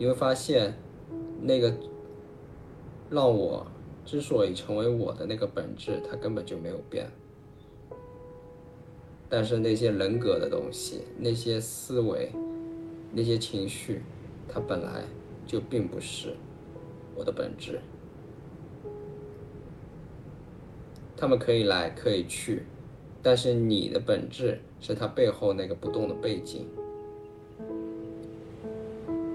[0.00, 0.72] 你会发现，
[1.42, 1.70] 那个
[3.10, 3.66] 让我
[4.06, 7.06] 之所以成为我的那个本质，它根本就没有变。
[9.28, 12.32] 但是那些人格的东西，那些思维，
[13.12, 14.00] 那些情绪，
[14.48, 15.04] 它本来
[15.46, 16.34] 就并不是
[17.14, 17.78] 我的本质。
[21.14, 22.62] 他们可以来，可以去，
[23.22, 26.66] 但是你的本质是它背后那个不动的背景。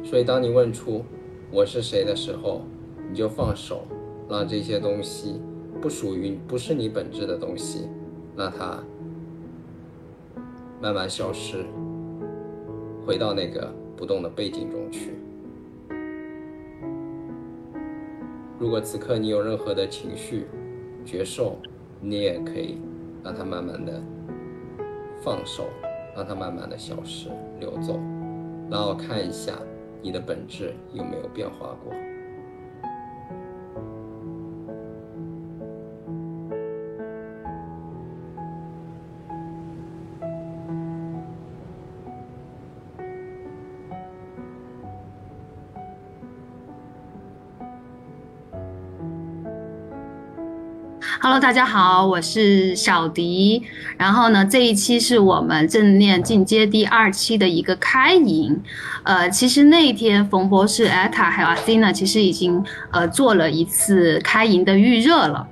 [0.06, 1.04] 所以，当你问出
[1.52, 2.62] 我是谁的时候，
[3.10, 3.88] 你就放手，
[4.30, 5.42] 让这些东西
[5.82, 7.90] 不属于、不是你本质的东西，
[8.38, 8.84] 让它
[10.80, 11.66] 慢慢消失，
[13.04, 15.16] 回到那个不动的背景中去。
[18.60, 20.46] 如果此刻你有任何的情绪、
[21.04, 21.58] 觉受，
[22.00, 22.78] 你也可以
[23.24, 24.02] 让它慢慢的
[25.22, 25.66] 放手，
[26.16, 28.00] 让它慢慢的消失、流走，
[28.70, 29.54] 然后看一下。
[30.06, 31.92] 你的本质有没有变化过？
[51.26, 53.64] ？Hello，大家好，我是小迪。
[53.98, 58.62] 然后呢，这一期是我们正念进阶第二期的一个开营。
[59.02, 65.48] 呃，其实那一天冯博士、艾塔还有阿 n 娜其实已经呃做了一次开营的预热了。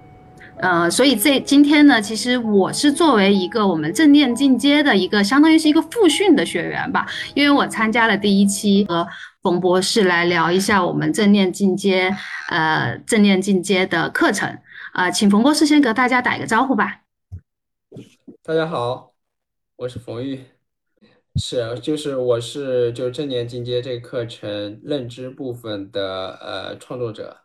[0.58, 9.08] 呃，所以这今天呢，其实我是作为一个我们正念进阶的一个，相当于是一个复训的学员吧，因为我参加了第一期和
[9.42, 12.16] 冯博士来聊一下我们正念进阶，
[12.50, 14.56] 呃，正念进阶的课程。
[14.94, 17.03] 啊，请冯博士先给大家打一个招呼吧。
[18.44, 19.16] 大家好，
[19.75, 20.45] 我是冯玉，
[21.36, 27.39] 是就是我是就是正念进阶这个课程认知部分的呃创作者，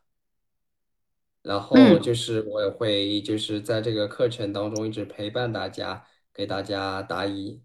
[1.41, 6.04] 然后就是我也会就是在这个课程当中一直陪伴大家，
[6.34, 7.62] 给大家答疑。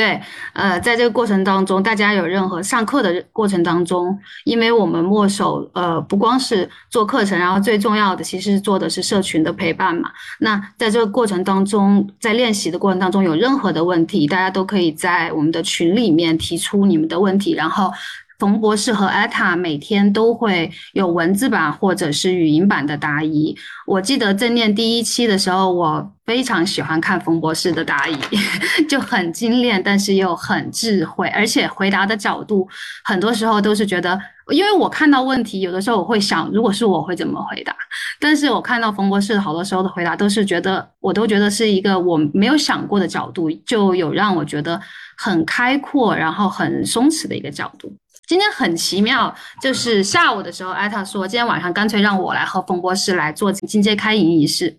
[0.00, 0.18] 对，
[0.54, 10.10] 呃，在这个过程当中，大家有任何上课的过程当中，因为我们墨守，呃，不光是做课程，然后最重要的其实做的是社群的陪伴嘛。
[10.38, 17.92] 那在这个过程当中，在练习的过程当中，有任何的问题，大家都可以在我们的群里面提出你们的问题，然后。
[18.40, 23.54] 冯博士和艾塔每天都会有文字版或者是语音版的答疑。
[23.86, 28.16] 我记得正念第一期的时候，我非常喜欢看冯博士的答疑，
[28.88, 32.66] 就很精炼，但是又很智慧，而且回答的角度
[33.04, 34.18] 很多时候都是觉得，
[34.50, 37.76] 因为我看到问题，有的时候我会想，如果是我会怎么回答？
[38.18, 44.80] 但是我看到冯博士好多时候的回答都是觉得，我都觉得是一个我没有想过的角度，就有让我觉得
[45.18, 47.92] 很开阔，然后很松弛的一个角度。
[48.30, 54.78] 今天很奇妙，就是下午的时候，艾塔说今天晚上干脆让我来和冯博士来做进阶开营仪式。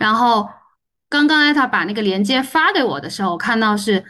[0.00, 0.48] 然后
[1.08, 4.04] 刚刚艾塔把那个链接发给我的时候，我看到是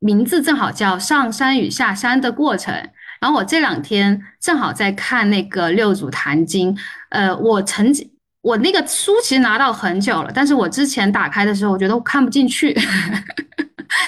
[0.00, 2.74] 名字正好叫上山与下山的过程。
[3.20, 6.76] 然后我这两天正好在看那个六祖坛经，
[7.10, 8.10] 呃，我曾经
[8.42, 12.76] 我那个书其实拿到很久了，但是我之前打开的时候，我觉得我看不进去。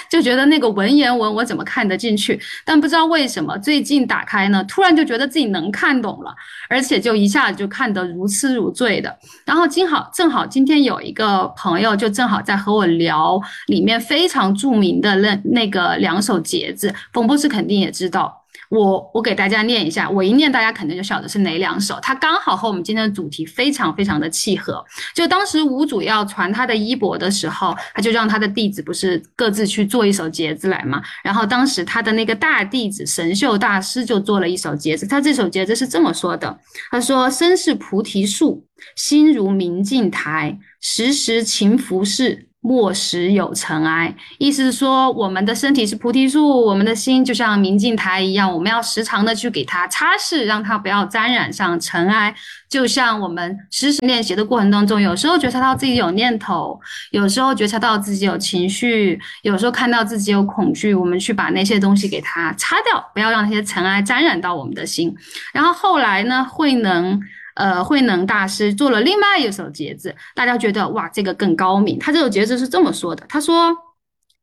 [0.09, 2.39] 就觉得那个文言文我怎么看得进去？
[2.65, 6.33] 但不知道为什么最近打开呢，突然就觉得自己能看懂了，
[6.69, 9.17] 而且就一下子就看得如痴如醉的。
[9.45, 18.35] 然后今好正好今天有一个朋友就正好在和我聊里面非常著名的那那个两首节子，冯博士肯定也知道。
[18.69, 21.99] 我我给大家念一下，我一念大家肯定就晓得是哪两首。
[22.01, 24.85] 它刚好和我们今天的主题非常非常的契合。
[25.15, 31.01] 就当时吴祖要传他的衣钵的时候，他就让他的弟子不是各自去做一首节子来嘛。
[31.23, 35.07] 然后当时他的那个大弟子神秀大师就做了一首节子。
[35.07, 36.59] 他这首节子是这么说的：
[36.91, 38.65] 他说，身是菩提树，
[38.95, 42.48] 心如明镜台，时时勤拂拭。
[42.61, 52.35] 莫使有尘埃，意思是说，我们的身体是菩提树，我们的心就像明镜台一样，我们要时常的去给它擦拭，让它不要沾染上尘埃。
[52.67, 56.77] 就像我们时时练习的过程当中，有时候觉察到自己有念头，
[57.11, 65.15] 有时候觉察到自己有情绪，有时候看到自己有恐惧，我们去把那些东西给它擦掉，不要让那些尘埃沾染到我们的心。
[65.53, 67.21] 然后后来呢，慧能。
[67.59, 71.99] 呃，慧能大师做了另外一首节子，大家觉得哇，这个更高明。
[71.99, 73.75] 他这首节子是这么说的：他说，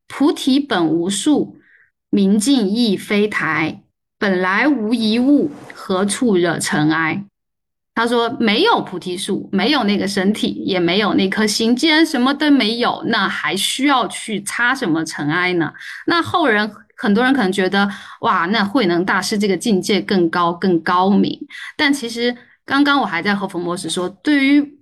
[0.07, 1.57] 菩提本无树，
[2.11, 3.83] 明镜亦非台，
[4.19, 7.25] 本来无一物，何处惹尘埃？
[7.95, 11.75] 他说没有菩提树，没有那个身体，也没有那颗心。
[11.75, 15.73] 既然什么都没有，那还需要去擦什么尘埃呢？
[16.07, 17.91] 那后人很多人可能觉得，
[18.21, 21.41] 哇，那慧能大师这个境界更高更高明。
[21.75, 22.37] 但其实
[22.67, 24.79] 刚刚我还在和冯博士说，对于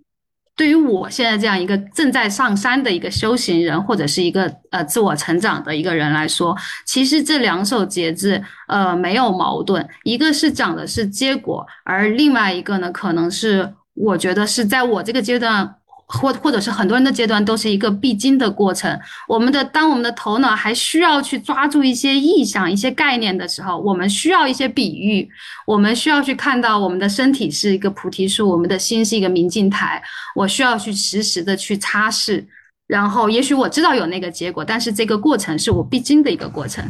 [0.57, 15.77] 对于我现在这样一个正在上山的一个修行人，或者是一个呃自我成长的一个人来说，其实这两首节制呃没有矛盾，一个是讲的是结果，而另外一个呢，可能是我觉得是在我这个阶段。
[16.07, 19.01] 或或者是很多人的阶段都是一个必经的过程。
[19.27, 25.29] 我们的当我们的头脑还需要去抓住一些意象、一些概念的时候，我们需要一些比喻，
[25.67, 30.03] 我们需要去看到我们的身体是一个菩提树，我们的心是一个明镜台。
[30.35, 32.45] 我需要去实时的去擦拭，
[32.87, 36.85] 然后也许我知道有那个结果，但是这个过程是我必经的一个过程。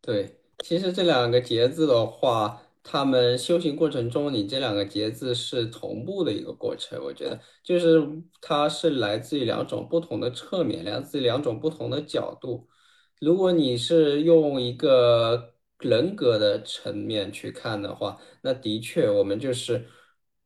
[0.00, 2.58] 对，其实这两个节字的话。
[2.82, 8.00] 他们修行过程中，你这两个节字是同步的一个过程，我觉得就是
[8.40, 12.68] 它是来自于两种不同的侧面，来自于两种不同的角度。
[13.20, 19.86] 如果你是用一个人格的层面去看的话，那的确我们就是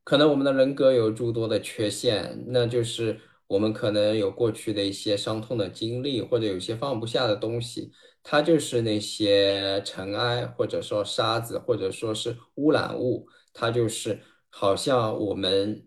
[0.02, 7.92] 可能我们的人格有诸多的缺陷，那就是我们可能有过去的一些伤痛的经历，或者有些放不下的东西。
[8.26, 14.18] 它就是那些尘埃，或者说沙子，或者说是污染物，它就是
[14.48, 15.86] 好像我们，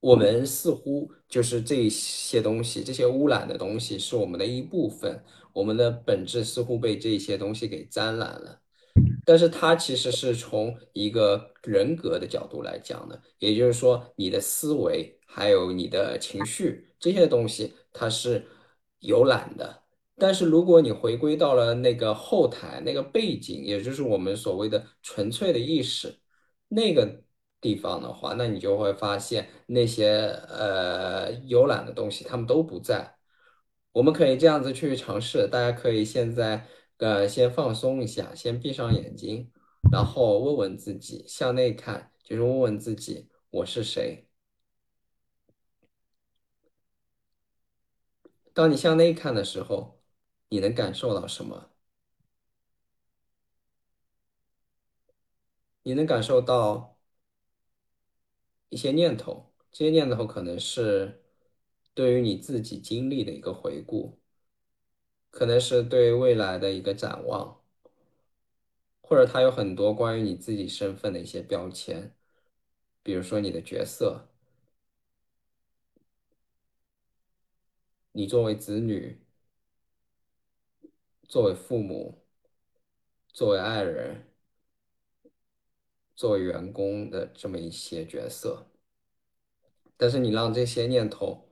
[0.00, 8.60] 我们似乎就是这些东西，这些污染的东西是我们的一部分，我们的本质似乎被这些东西给沾染了。
[9.24, 18.44] 但是它其实是从一个人格的角度来讲的，也就是说，你的思维还有你的情绪这些东西，它是
[18.98, 19.83] 有染的。
[20.16, 26.20] 但是如果你回归到了那个后台那个背景，也就是我们所谓的纯粹的意识
[26.68, 27.24] 那个
[27.60, 33.16] 地方的话，那你就会发现那些呃游览的东西，他们都不在。
[33.92, 36.66] 我们可以这样子去尝试，大家可以现在
[36.98, 39.50] 呃先放松一下，先闭上眼睛，
[39.90, 44.28] 然后问问自己，向内看，就是问问自己，我是谁。
[48.52, 50.03] 当你向内看的时候。
[50.54, 51.68] 你能感受到什么？
[55.82, 56.96] 你能感受到
[58.68, 61.24] 一些念头，这些念头可能是
[61.92, 64.20] 对于你自己经历的一个回顾，
[65.30, 67.60] 可能是对未来的一个展望，
[69.00, 72.14] 或者它有很多关于你自己身份的一些标签，
[73.02, 74.28] 比如说你的角色，
[78.12, 79.23] 你作为子女。
[81.28, 82.22] 作为父母，
[83.32, 84.30] 作为爱人，
[86.14, 88.66] 作为员工的这么一些角色，
[89.96, 91.48] 但是你让这些念头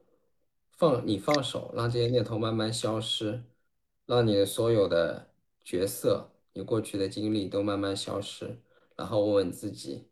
[0.77, 3.43] 放，你放手，让这些念头慢慢消失，
[4.07, 5.33] 让你的所有的
[5.65, 8.61] 角色，你过去的经历都慢慢消失，
[8.97, 10.09] 然后问问自己：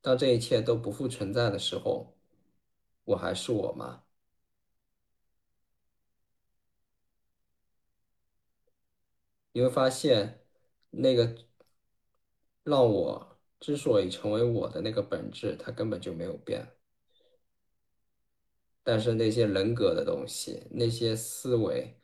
[0.00, 2.16] 当这一切都不复存在的时候，
[3.04, 4.02] 我还是我吗？
[9.52, 10.40] 你会发现，
[10.90, 11.36] 那个
[12.62, 16.66] 让我之所以成为我的那个本质，它根本就没有变。
[18.82, 21.94] 但是那些人格的东西，那些思维，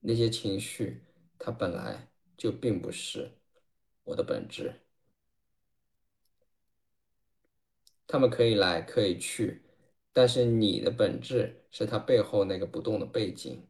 [0.00, 1.02] 那些情绪，
[1.38, 3.30] 它本来就并不是
[4.04, 4.72] 我的本质。
[8.06, 9.62] 他们可以来，可以去，
[10.12, 13.66] 但是你的本质是它背后那个不动的背景。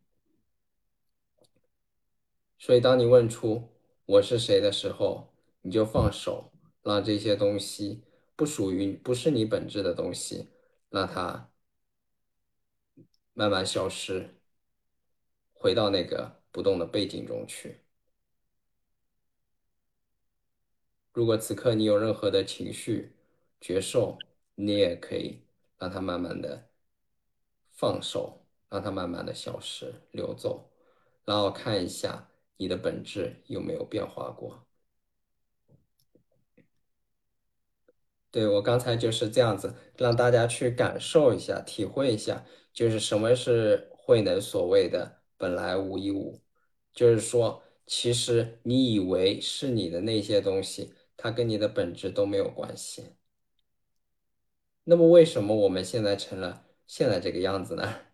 [2.67, 3.69] 所以，当你问出
[4.07, 5.33] 我是谁的时候，
[5.63, 6.51] 你就放手，
[6.83, 8.03] 让这些东西
[8.35, 10.49] 不属于、不是你本质的东西，
[10.91, 11.49] 让它
[13.35, 14.35] 慢慢消失，
[15.53, 17.85] 回到那个不动的背景中去。
[21.13, 23.15] 如果此刻你有任何的情绪、
[23.61, 24.19] 觉受，
[24.57, 25.45] 你也可以
[25.79, 26.69] 让它慢慢的
[27.71, 30.69] 放手，让它慢慢的消失、流走，
[31.25, 32.29] 然后看一下。
[32.57, 34.67] 你的本质有没有变化过？
[38.31, 46.43] 对我刚才就是这样子，让大家去感受一下、体会一下，就是什么是慧能所谓的“本来无一物”，
[46.93, 53.15] 就是说，其实你以为是你的那些东西，它跟你的本质都没有关系。
[54.85, 58.06] 那么，为什么我们现在成了现在这个样子呢？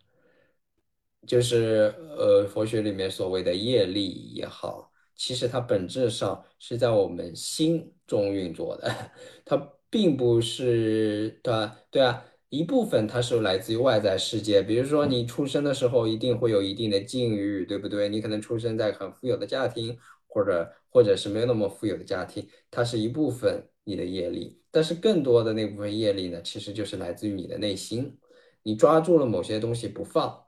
[1.26, 8.90] 就是呃，佛学里面所谓的业力也好，其实它本质上是在我们心中运作的，
[9.44, 9.56] 它
[9.88, 11.76] 并不是，对吧？
[11.90, 18.08] 对啊，一部分它是来自于外在世界，比如说你出生的时候一定会有一定的境遇，对不对？
[18.08, 28.18] 你可能出生在很富有的家庭，或者或者是没有那么富有的家庭，它是一部分你的业力，但是更多的那部分业力呢，其实就是来自于你的内心，
[28.62, 30.41] 你抓住了某些东西不放，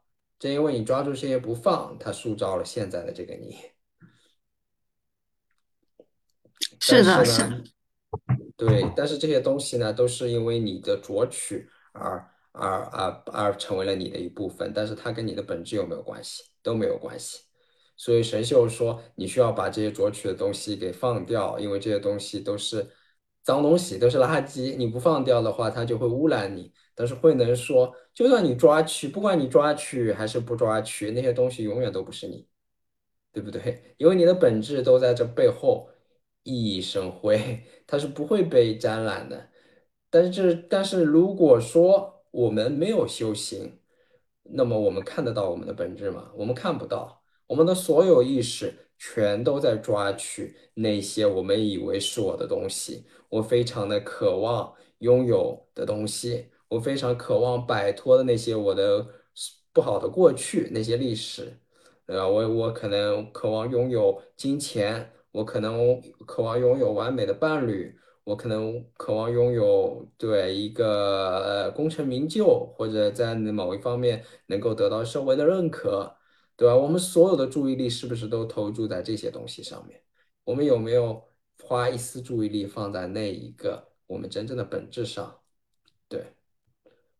[0.44, 3.56] 正因为你抓住这些不放，它塑造了现在的这个你。
[6.86, 7.62] 但是的，是，是呢，
[8.54, 16.42] 对，但是这些东西呢，都是因为你的卓取而而而而成为了你的一部分，但是它跟你的本质有没有关系？
[16.62, 17.38] 都没有关系。
[17.96, 22.86] 所以神秀说，你需要把这些卓取的东西给放掉，因为这些东西都是
[23.42, 24.76] 脏东西，都是垃圾。
[24.76, 26.70] 你不放掉的话，它就会污染你。
[26.94, 32.46] 但是慧能说，就算你抓取，不管你抓取还是不抓取，那些东西永远都不是你。
[33.32, 33.82] 对不对？
[33.98, 35.88] 因为你的本质都在这背后
[36.44, 39.48] 熠熠生辉，它是不会被沾染的。
[40.08, 43.80] 但是，但是如果说我们没有修行，
[44.44, 46.30] 那么我们看得到我们的本质吗？
[46.36, 59.06] 我们看不到，我们的所有意识全都在抓取那些我们以为是我的东西，我非常的渴望拥有的东西，我非常渴望摆脱的那些我的
[59.72, 61.60] 不好的过去，那些历史。
[62.06, 62.28] 对吧？
[62.28, 76.14] 我我可能渴望拥有金钱，我可能渴望拥有完美的伴侣，我可能渴望拥有对一个呃功成名就，或者在某一方面能够得到社会的认可，
[76.58, 76.76] 对吧？
[76.76, 80.02] 我们所有的注意力是不是都投注在这些东西上面？
[80.44, 81.22] 我们有没有
[81.62, 85.40] 花一丝注意力放在那一个我们真正的本质上？
[86.06, 86.34] 对。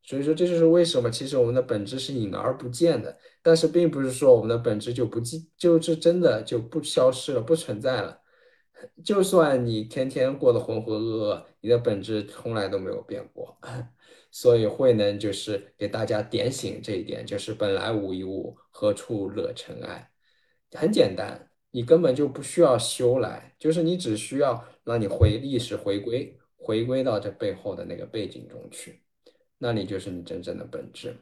[0.07, 8.21] 所以说，这就是为什么其实我们的本质是隐而不见的，但是并不是说我们的本质就不记，就是真的就不消失了，不存在了。
[9.03, 13.59] 就算你天天过得浑浑噩噩，你的本质从来都没有变过。
[14.31, 20.11] 所以慧能就是给大家点醒这一点，就是本来无一物，何处惹尘埃？
[20.73, 29.04] 很简单，你根本就不需要修来，就是你只需要让你回意识回归，回归到这背后的那个背景中去。
[29.59, 31.17] 那你就是你真正的本质。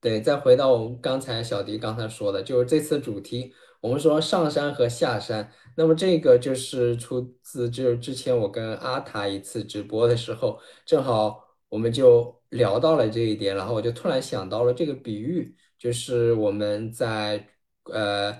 [0.00, 5.52] 对，再回到我们刚才小迪刚才说的，就是这次主题，我们说上山和下山。
[5.76, 17.48] 那么这个就是出自就是之前我跟阿塔一次直播的时候，正好我们就聊到了这一点，然后我就突然想到了这个比喻，就是我们在
[17.84, 18.32] 呃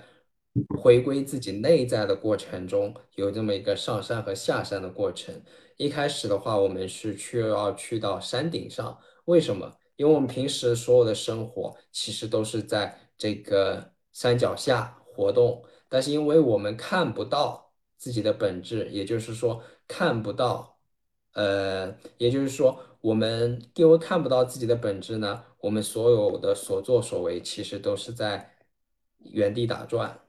[0.81, 5.43] 回归自己内在的过程中，有这么一个上山和下山的过程。
[5.79, 9.77] 一开始的话，我们是去要去到山顶上，为什么？
[9.95, 20.77] 因为我们平时所有的生活其实都是在这个山脚下活动，但是因为我们看不到自己的本质，也就是说看不到，
[21.31, 28.53] 呃，也就是说我们因为看不到自己的本质呢，我们所有的所作所为其实都是在
[29.19, 30.19] 原地打转，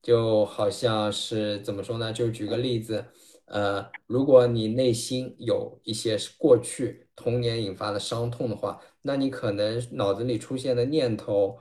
[0.00, 2.10] 就好像是怎么说呢？
[2.10, 3.04] 就举个例子。
[3.46, 11.58] 呃，如果你内心有一些过去童年引发的伤痛的话，那你可能脑子里出现的念头，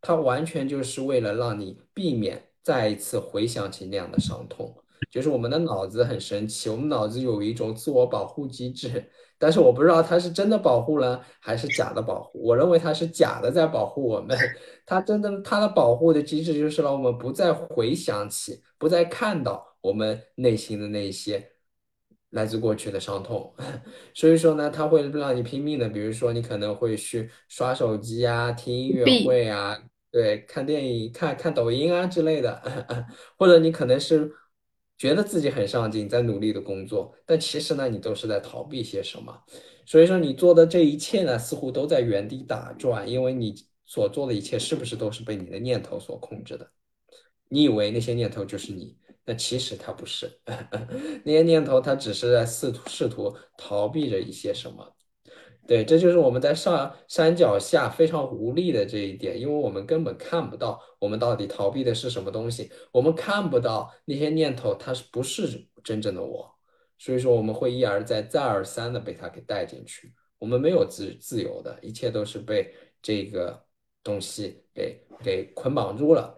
[0.00, 4.74] 它完全就是为了让你避免再一次回想起那样的伤痛。
[5.10, 9.02] 就是我们的脑子很神奇，我们脑子有一种自我保护机制，
[9.38, 12.40] 但是我不知道它是真的保护了还是假的保护。
[12.42, 14.36] 我认为它是假的在保护我们，
[14.84, 19.69] 它真的它的保护的机制就是让我们不再回想起，不再看到。
[19.80, 21.50] 我们内心的那些
[22.30, 23.54] 来自过去的伤痛，
[24.14, 29.76] 所以说呢，它会让你拼命的，比如说你可能会去刷手机啊、听音乐会啊、
[30.10, 32.62] 对，看电影、看看抖音啊之类的，
[33.36, 34.30] 或者你可能是
[34.98, 39.42] 觉得自己很上进，在努力的工作，但其实呢，你都是在逃避些什么。
[39.86, 43.54] 所以说，你做的这一切呢，似乎都在原地打转，因为你
[43.86, 46.70] 所做的一切是不是都是被你的念头所控制的？
[47.48, 48.96] 你以为那些念头就是你？
[49.30, 50.28] 那其实它不是，
[51.24, 54.96] 那些念头它只是在试图试图逃避着一些什么。
[55.68, 66.52] 对，这就是我们在上山脚下非常无力的这一点，因为我们根本看不到我们到底逃避的是什么东西，我们看不到那些念头它是不是真正的我，
[66.98, 73.64] 所以说我们会一而再再而三的被它给带进去，我们没有自自由的，一切都是被这个
[74.02, 76.36] 东西给给捆绑住了。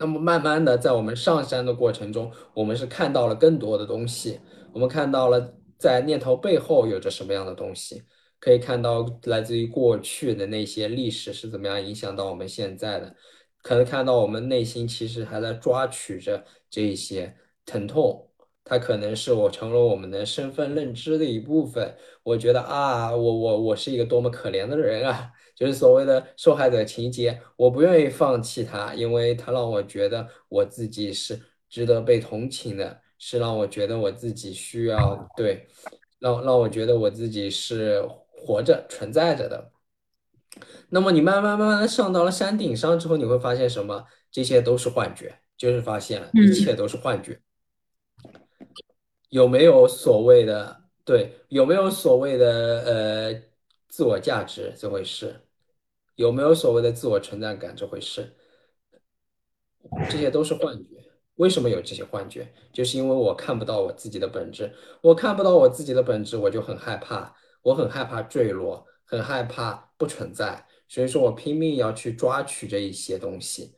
[0.00, 4.40] 那么慢慢的，在我们上山的过程中，我们是看到了更多的东西。
[4.72, 8.02] 我们看到了在念头背后有着什么样的东西，
[8.38, 13.14] 可以看到来自于过去的那些历史是怎么样影响到我们现在的，
[13.62, 18.26] 可能看到我们内心其实还在抓取着这些疼痛。
[18.64, 21.94] 它可能是我成了我们的身份认知的一部分。
[22.22, 31.38] 我觉得啊，我我我是一个多么可怜的人啊，就是所谓的受害者情节，我不愿意放弃他，因为他让我觉得我自己是
[31.68, 35.68] 值得被同情的，是让我觉得我自己需要，对，
[36.18, 38.02] 让让我觉得我自己是
[38.32, 39.70] 活着存在着的。
[40.88, 44.06] 那么你慢慢慢慢上到了山顶上之后，你会发现什么？
[44.30, 47.38] 这些都是幻觉，就是发现了一切嗯都是幻觉。
[49.28, 53.42] 有没有所谓的，对，有没有所谓的呃
[53.88, 55.38] 自我价值这回事？
[56.20, 58.36] 有没有所谓的自我存在感这回事？
[60.10, 61.02] 这些都是幻觉。
[61.36, 62.46] 为什么有这些幻觉？
[62.74, 73.74] 就是因为我看不到我自己的本质，我看不到我自己的本质，我就很害怕，我很害怕坠落，很害怕不存在，所以说我拼命要去抓取这一些东西，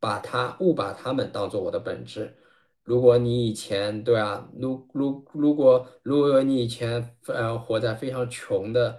[0.00, 2.34] 把它误把它们当做我的本质。
[2.82, 8.98] 如果你以前，对啊，如如如果如果你以前呃活在非常穷的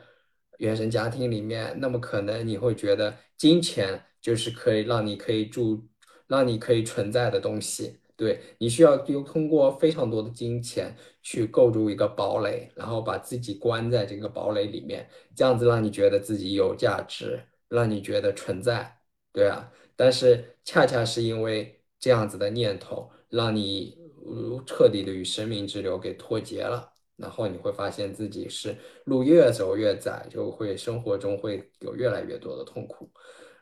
[0.59, 5.85] 原生家庭里面，那么可能你会觉得金钱就是可以让你可以住，
[6.27, 7.99] 让你可以存在的东西。
[8.15, 18.97] 对，你需要用通过非常多的金钱去构筑一个堡垒，然后把自己关在这个堡垒里面，这样子让你觉得自己有价值，让你觉得存在。
[19.33, 19.71] 对啊。
[19.95, 23.97] 但是恰恰是因为这样子的念头，让你
[24.65, 33.09] 彻底的与生命之流给脱节了，然后你会发现自己是路越走越窄，就会生活中会有越来越多的痛苦。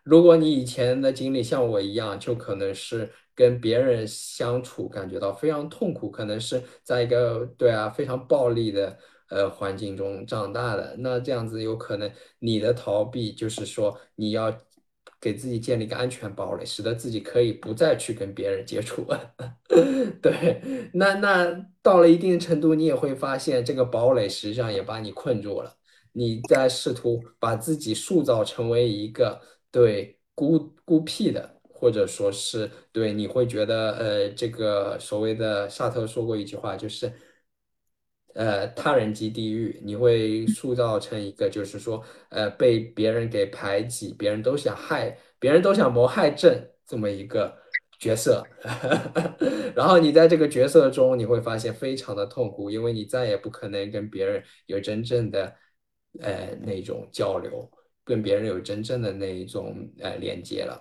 [0.03, 8.97] 如果你以前的经历像我一样，就可能是跟别人相处感觉到非常痛苦，可能是在一个对啊非常暴力的
[9.29, 12.09] 呃环境中长大的，那这样子有可能
[12.39, 14.49] 你的逃避就是说你要
[15.19, 19.05] 给自己建立一个安全堡垒，使得自己可以不再去跟别人接触。
[20.21, 20.61] 对，
[20.93, 25.73] 那那到了一定程度，你也会发现这个堡垒实际上也把你困住了。
[26.13, 29.39] 你在试图把自己塑造成为一个
[29.71, 37.11] 对孤孤僻的，或者说是对你会觉得呃，这个所谓的萨特说过一句话，就是
[38.37, 47.51] 呃，他人即地狱，你会塑造成一个就是说呃被别人给排挤，别人都想害，别人都想谋害朕这么一个
[47.97, 48.45] 角色。
[49.75, 55.55] 然后你在这个角色中，你会发现非常的痛苦，因为你再也不可能跟别人有真正的
[56.19, 57.67] 呃那种交流，
[58.03, 60.79] 跟别人有真正的那一种呃连接了。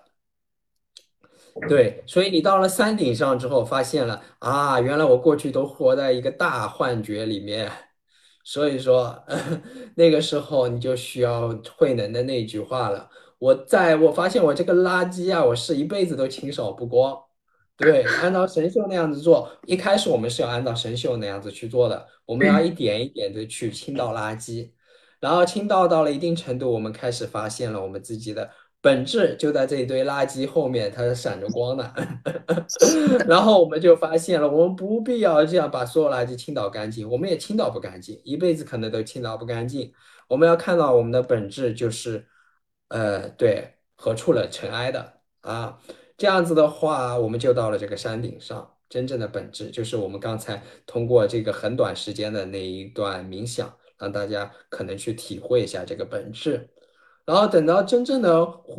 [1.68, 7.70] 对，所以你到了山顶上之后，发现了啊，原来我过去都活在一个大幻觉里面。
[8.44, 9.24] 所以说，
[9.96, 13.08] 那个时候你就需要慧能的那句话了。
[13.38, 17.18] 我在我发现我这个垃圾啊，我是一辈子都清扫不光。
[17.76, 24.70] 对，按照神秀那样子做，一开始我们是要按照神秀那样子去做的，我们要一点一点的去清倒垃圾，
[25.20, 28.48] 然后清倒到了一定程度，我们开始发现了我们自己的
[28.86, 31.92] 本质就在这一堆垃圾后面，它是闪着光的。
[33.26, 39.92] 然后我们就发现了，我们不必要这样把所有垃圾倾倒干净，我们也倾倒不干净，一辈子可能都倾倒不干净。
[40.28, 42.24] 我们要看到我们的本质就是，
[42.86, 45.80] 呃，对，何处惹尘埃的啊。
[46.16, 56.68] 这样子的话，我们就到了这个山顶上，真正的本质就是我们刚才通过这个很短时间的那一段冥想，让大家可能去体会一下这个本质。
[57.26, 58.30] 然后等到真正的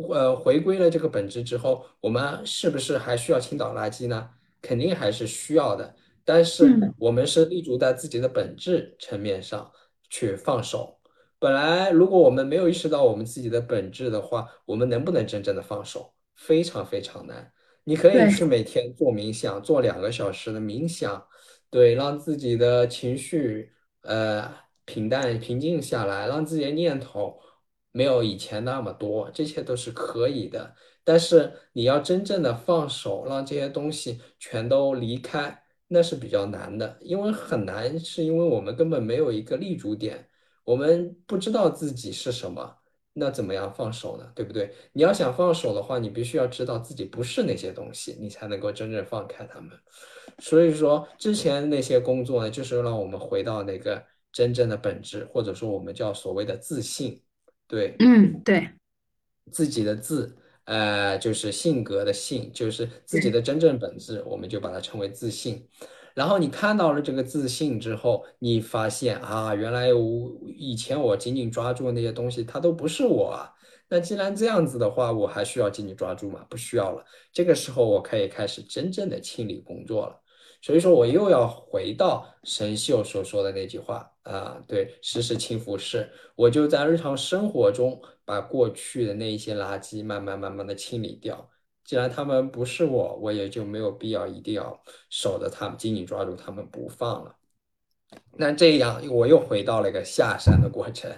[0.08, 4.30] 呃回归了这个本质之后，我们是不是还需要倾倒垃圾呢？
[4.60, 5.94] 肯定还是需要的。
[6.24, 9.70] 但是嗯，我们是立足在自己的本质层面上
[10.10, 10.98] 去放手。
[11.38, 16.12] 本来如果我们没有意识到我们自己的本质的话，我们能不能真正的放手？
[16.34, 17.52] 非常非常难。
[17.84, 21.26] 你可以去，每天做冥想，做两个小时的冥想，
[21.70, 24.52] 对，让自己的情绪呃
[24.84, 27.40] 平淡平静下来，让自己的念头
[27.92, 30.74] 没有以前那么多，这些都是可以的。
[31.04, 40.28] 但是你要真正的放手，让这些东西全都离开，那是比较难的，因为很难，是因为我们根本没有一个立足点，
[40.64, 42.76] 我们不知道自己是什么，
[43.14, 44.30] 那怎么样放手呢？
[44.34, 44.70] 对不对？
[44.92, 49.70] 你要想放手的话，你必须要知道自己不是那些东西，你才能够真正放开它们。
[50.40, 57.22] 所以说，之前那些工作呢，就是让我们回到那个真正的本质，或者说我们叫所谓的自信。
[57.68, 58.70] 对，嗯，对，
[59.52, 65.68] 自己的自，呃，就是性格的性，就是自己，的真正本质，我们就把它称为自信。
[66.14, 73.52] 然后你看到了这个自信之后，你发现啊，原来我以前我紧紧抓住的那些东西，它都不是我啊。
[73.90, 76.44] 那既然这样子的话，我还需要紧紧抓住吗？
[76.50, 77.04] 不需要了。
[77.32, 80.20] 这个时候，我可以开始真正的清理工作了。
[80.60, 91.48] 所以说我又要回到神秀所说的那句话啊，对，时时勤拂拭，我就在日常生活中把过去的那一些垃圾慢慢慢慢的清理掉。
[91.84, 97.34] 既然他们不是我，我也就没有必要一定要守着他们，紧紧抓住他们不放了。
[98.36, 101.10] 那这样我又回到了一个下山的过程。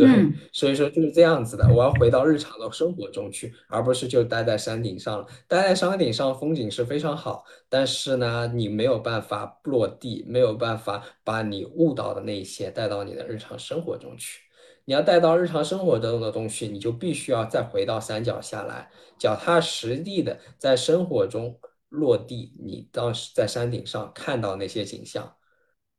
[0.00, 0.34] 对，嗯。
[0.52, 1.68] 所以说就是这样子的。
[1.68, 5.26] 我要回到日常的生活中去，而不是就待在山顶上了。
[5.46, 14.40] 待在山顶上，风景是非常好，但是呢，你没有办法落地，没有办法把你悟到的那些带到你的日常生活中去。
[14.86, 21.60] 你要带到日常生活中的东西，你就必须要再回到山脚下来，脚踏实地的在生活中
[21.90, 22.54] 落地。
[22.58, 25.36] 你当时在山顶上看到那些景象，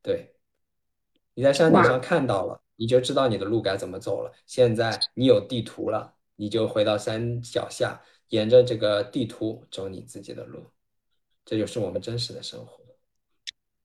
[0.02, 0.34] 对，
[1.36, 1.82] 你在山顶。
[1.84, 2.60] 上看到了。
[2.82, 4.32] 你就知道你的路该怎么走了。
[4.48, 10.63] 现在你有地图了，你就回到山脚下，沿着这个地图走你自己的路。
[11.46, 12.82] 这就是我们真实的生活。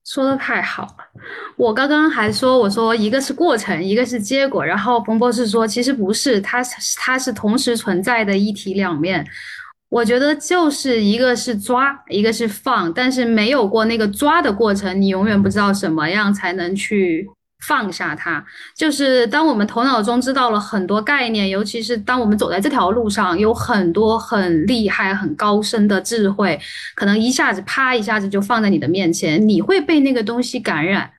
[0.03, 1.21] 说的太好了，
[1.57, 9.23] 我刚刚还说，我说一个是过程，一个是结果，然后冯博士说，其实不是，它是它是同时存在的一体两面。
[9.89, 17.29] 我觉得就是一个是抓，一个是放，但是没有过那个抓的过程，你永远不知道什么样才能去。
[17.65, 18.43] 放下它，
[18.75, 26.59] 就是当我们头脑中知道了很多概念，尤其是当我们走在这条路上，有很多很厉害、很高深的智慧，
[26.95, 31.09] 可能一下子啪一下子就放在你的面前，你会被那个东西感染。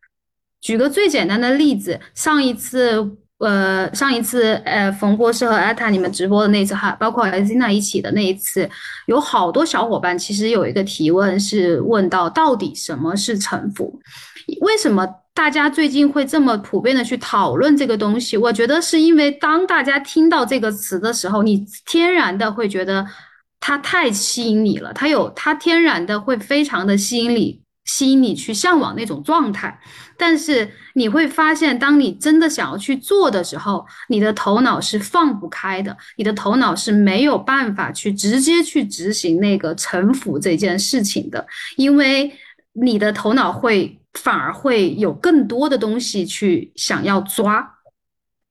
[0.61, 8.69] 举个最简单的例子，上一次，呃，上一次，呃，冯博士和艾塔你们直播的那次哈，包括 Azina 一起的那一次，
[9.07, 14.01] 有好多小伙伴其实有一个提问是问到，到底什么是臣服？
[14.61, 15.07] 为什么？
[15.39, 23.07] 大家最近会这么普遍的去讨论这个东西，我觉得是因为当大家听到这个词的时候，你天然的会觉得
[23.61, 29.79] 它太吸引你了，它有它天然的会非常的吸引你，吸引你去向往那种状态。
[30.17, 41.47] 但是你会发现，当你真的想要去做的时候，你的头脑是放不开的，你的头脑是没有办法去直接去执行那个臣服这件事情的，
[41.77, 42.33] 因为
[42.73, 43.95] 你的头脑会。
[44.19, 47.79] 反而会有更多的东西去想要抓，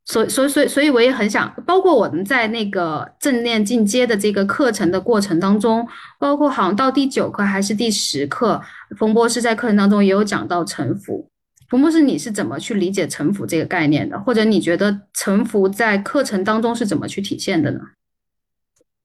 [0.05, 8.61] 所以所以所以所以我也很想，包括我们在那个正念进阶的这个课程的过程当中，包括好像到第九课还是第十课，
[8.97, 11.29] 冯博士在课程当中也有讲到沉浮。
[11.69, 14.17] 冯博士，你是怎么去理解沉浮这个概念的？
[14.21, 17.81] 或者你觉得沉浮在课程当中是怎么去体现的呢？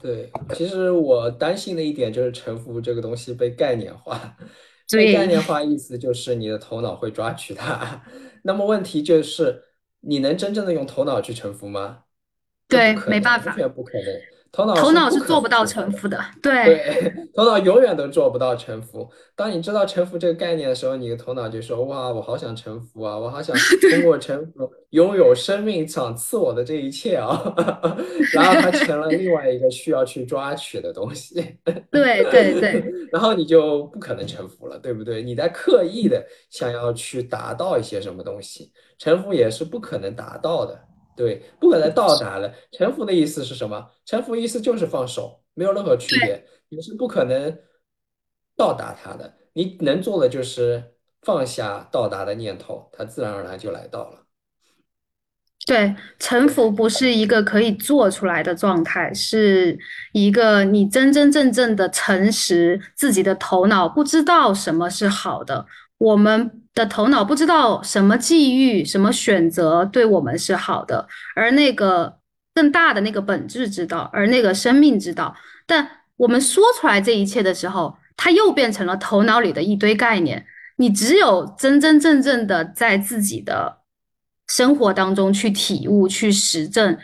[0.00, 4.36] 对，其实我担心的一点就是沉浮这个东西被概念化。
[4.96, 8.02] 被概对念化意思就是你的头脑会抓取它，
[8.42, 9.62] 那么问题就是
[10.00, 12.04] 你能真正的用头脑去臣服吗？
[12.68, 14.31] 对，可能，完没办法，全不可能。
[14.52, 16.18] 头脑头脑是做不到臣服的。
[16.18, 16.42] 臣服的。
[16.42, 19.10] 对对，头脑永远都做不到臣服。
[19.34, 23.16] 当你知道臣服这个概念的时候，你的头脑就说：“哇，我好想臣服啊！
[23.18, 23.56] 我好想
[23.90, 27.54] 通过臣服拥有生命赏赐我的这一切啊！
[28.34, 31.56] ”然后它成了另外一个需要去抓取的东西。
[31.90, 35.22] 对对对然后你就不可能臣服了，对不对？
[35.22, 40.78] 你在刻意的想要去达到一些什么东西，臣服也是不可能达到的。
[41.16, 42.52] 对，不可能到达的。
[42.72, 43.90] 臣服的意思是什么？
[44.04, 46.44] 臣服意思就是放手，没有任何区别。
[46.68, 47.58] 你是不可能
[48.56, 54.20] 到达他的，你能做的就是放下到达的念头，它自然而然就来到了。
[55.64, 59.78] 对，臣服不是一个可以做出来的状态，是
[60.12, 65.64] 一个你真真正正的诚实自己的头脑不知道什么是好的，
[66.02, 72.18] 我们的头脑不知道什么际遇、什么选择对我们是好的，而那个
[72.52, 75.36] 更大的那个本质知道，而那个生命知道。
[75.64, 80.44] 但我们说出来这一切的时候，它又变成了头脑里的一堆概念。
[80.76, 83.78] 你只有真真正正的在自己的
[84.48, 86.98] 生活当中去体悟、去实证，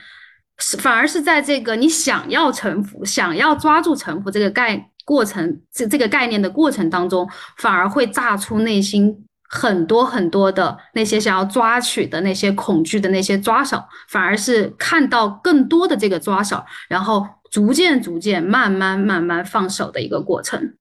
[0.78, 20.76] 反而是在这个你想要臣服、想要抓住臣服这个概过程、这这个概念的过程当中，反而会炸出内心很多很多的那些想要抓取的那些恐惧的那些抓手，反而是看到更多的这个抓手，然后逐渐、逐渐、慢慢、慢慢放手的一个过程。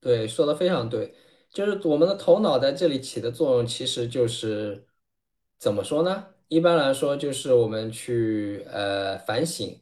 [0.00, 1.14] 对，说的非常对，
[1.52, 4.84] 就是我们的头脑在这里起的作用，其实就是
[5.56, 6.24] 怎么说呢？
[6.48, 9.80] 一般来说，就是我们去呃反省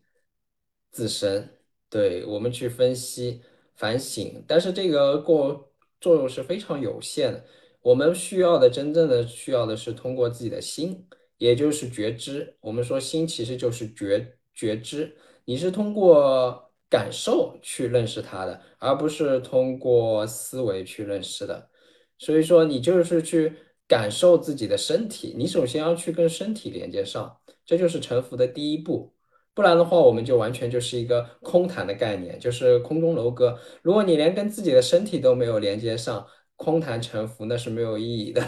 [0.90, 1.55] 自身，
[1.96, 3.40] 对，我们去分析
[3.74, 7.44] 反省，但是这个过作用是非常有限的。
[7.80, 11.06] 我们需要的，真正的需要的是通过自己的心，
[11.38, 12.56] 也就是觉知。
[12.60, 16.64] 我们说心其实就是觉觉知，你是通过。
[16.88, 21.68] 感受去认识它的，而不是通过思维去认识的。
[22.16, 23.52] 所以说，你就是去
[23.88, 29.15] 感受自己的身体，你首先要去跟身体连接上，这就是臣服的第一步。
[29.56, 33.58] 不然的话，我们就完全就是一个空谈的概念，就是空中楼阁。
[33.80, 38.42] 如果你连跟自己的身体都没有连接上，空谈沉浮那是没有意义的。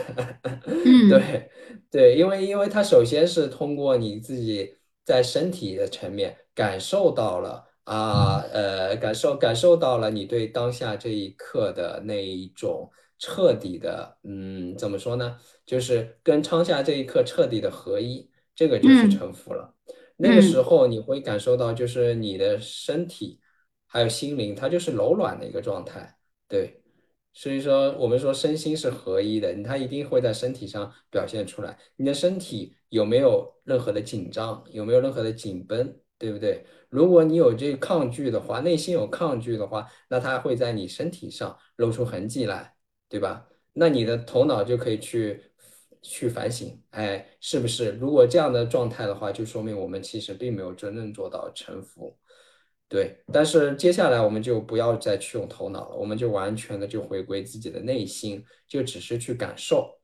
[0.67, 1.51] 嗯 对
[1.91, 15.39] 对，因为因为它首先是通过你自己在身体的层面感受到了啊呃感受感受到了你对当下这一刻的那一种彻底的嗯怎么说呢？
[15.65, 19.75] 就是跟当下这一刻彻底的合一，这个就是嗯臣服了。
[20.21, 23.41] 那个时嗯候你会感受到，就是你的身体
[23.87, 26.19] 还有心灵，它就是柔软的一个状态。
[26.49, 26.83] 对，
[27.33, 31.79] 所以说我们说身心是合一的，它一定会在身体上表现出来。
[31.97, 36.67] 你的身体有没有任何的紧张，有没有任何的紧绷，对不对？
[36.89, 42.75] 如果你有这个抗拒的话，内心有抗拒的话，那它会在你身体上露出痕迹来，
[43.09, 43.47] 对吧？
[43.75, 45.48] 那你的头脑就可以去
[46.03, 47.93] 去反省，哎，是不是？
[48.01, 52.17] 如果这样的状态的话，就说明我们其实并没有真正做到臣服。
[52.89, 59.99] 对，但是接下来我们就不要再去用头脑了，我们就完全的就回归自己的内心，就只是去感受。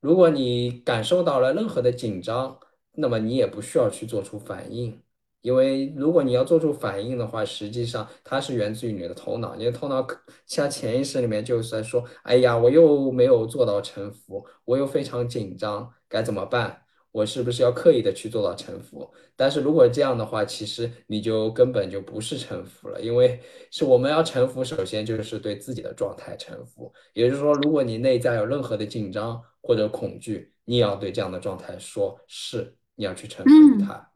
[0.00, 2.58] 如果你感受到了任何的紧张，
[2.92, 5.00] 那么你也不需要去做出反应，
[5.44, 16.80] 因为如果你要做出反应的话，实际上它是源自于你的头脑，你的头脑可像潜意识里面就是在说：“哎呀，我又没有做到臣服，我又非常紧张，该怎么办？
[17.12, 23.38] 我是不是要刻意的去做到臣服？”但是如果这样的话，其实你就根本就不是臣服了，因为
[23.70, 26.90] 是我们要臣服，首先就是对自己的状态臣服。
[27.12, 34.10] 也就是说，如果你内在有任何的紧张或者恐惧，你也要对这样的状态说是，你要去臣服它。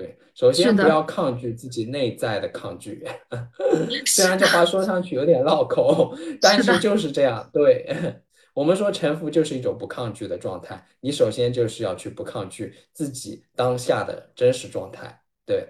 [0.00, 3.04] 对，首先不要抗拒自己内在的抗拒，
[4.06, 7.50] 虽然这话说上去有点绕口，但是就是这样。
[7.52, 7.86] 对，
[8.54, 15.20] 我们说臣服就是一种不抗拒的状态，你首先就是要去不抗拒自己当下的真实状态。
[15.44, 15.68] 对，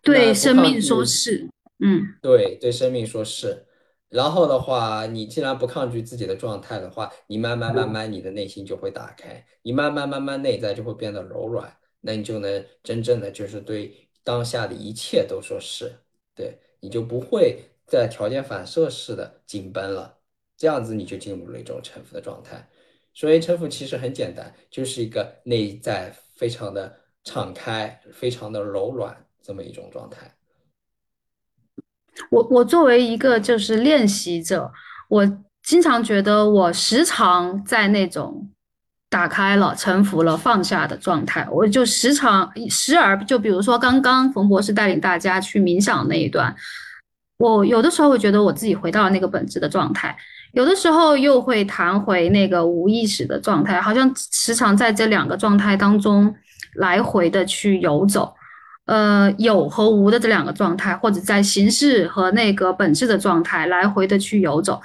[0.00, 1.10] 对不生命说拒。
[1.10, 1.48] 是，
[1.80, 3.66] 嗯对，对生命说是。
[4.08, 15.90] 然后的话，你既然不抗拒自己的状态的话，你慢慢慢慢，你的内心就会打开，你慢慢慢慢内在就会变得柔软，那你就能真正的就是对当下的一切都说是，
[16.34, 20.18] 对，你就不会再条件反射式的紧绷了，
[20.54, 22.68] 这样子你就进入了一种臣服的状态。
[23.14, 30.36] 所以臣服其实很简单，就是一个内在非常的敞开、非常的柔软这么一种状态。
[32.30, 34.70] 我我作为一个就是练习者，
[35.08, 38.50] 我经常觉得我时常在那种
[39.14, 46.52] 打开了、臣服了、放下的状态，我就时常时而就比如说刚刚冯博士带领大家去冥想那一段，
[47.38, 50.16] 我有的时候会觉得我自己回到了那个本质的状态，
[50.52, 56.34] 有的时候又会弹回那个无意识的状态，好像时常在这两个状态当中
[56.74, 58.34] 来回的去游走。
[58.86, 64.82] 呃有和无的这两个状态，或者在形式和那个本质的状态来回的去游走。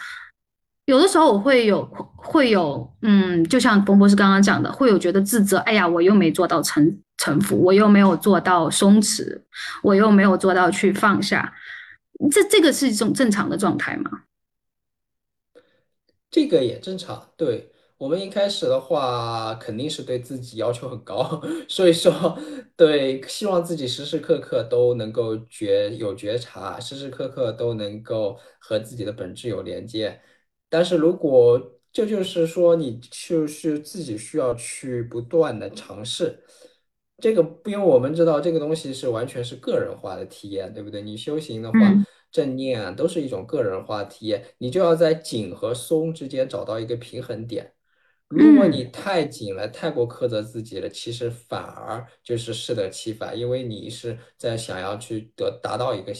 [0.89, 9.39] 有的时候我会有会有，嗯，就像冯博士刚刚讲的，会有觉得自责，哎呀，我又没做到臣臣服，我又没有做到松弛，
[9.84, 11.54] 我又没有做到去放下，
[12.32, 14.23] 这这个是一种正常的状态吗？
[16.32, 22.36] 这个也正常，对，我们一开始的话，肯定是对自己要求很高， 所以说，
[22.75, 30.19] 对，希望自己时时刻刻都能够觉有觉察，时时刻刻都能够和自己的本质有连接。
[30.69, 31.60] 但是如果
[31.91, 36.43] 这就是说，你就是自己需要去不断的尝试，
[37.17, 41.01] 这个，因为我们知道这个东西是完全是个人化的体验，对不对？
[41.01, 41.79] 你修行的话。
[41.79, 47.73] 嗯正念啊，都是一种个人化体验，你就要在紧和松之间找到一个平衡点。
[48.27, 56.13] 如果你嗯，太紧了，太过苛责自己了，其实反而就是适得其反，因为你是在想要去得达到一个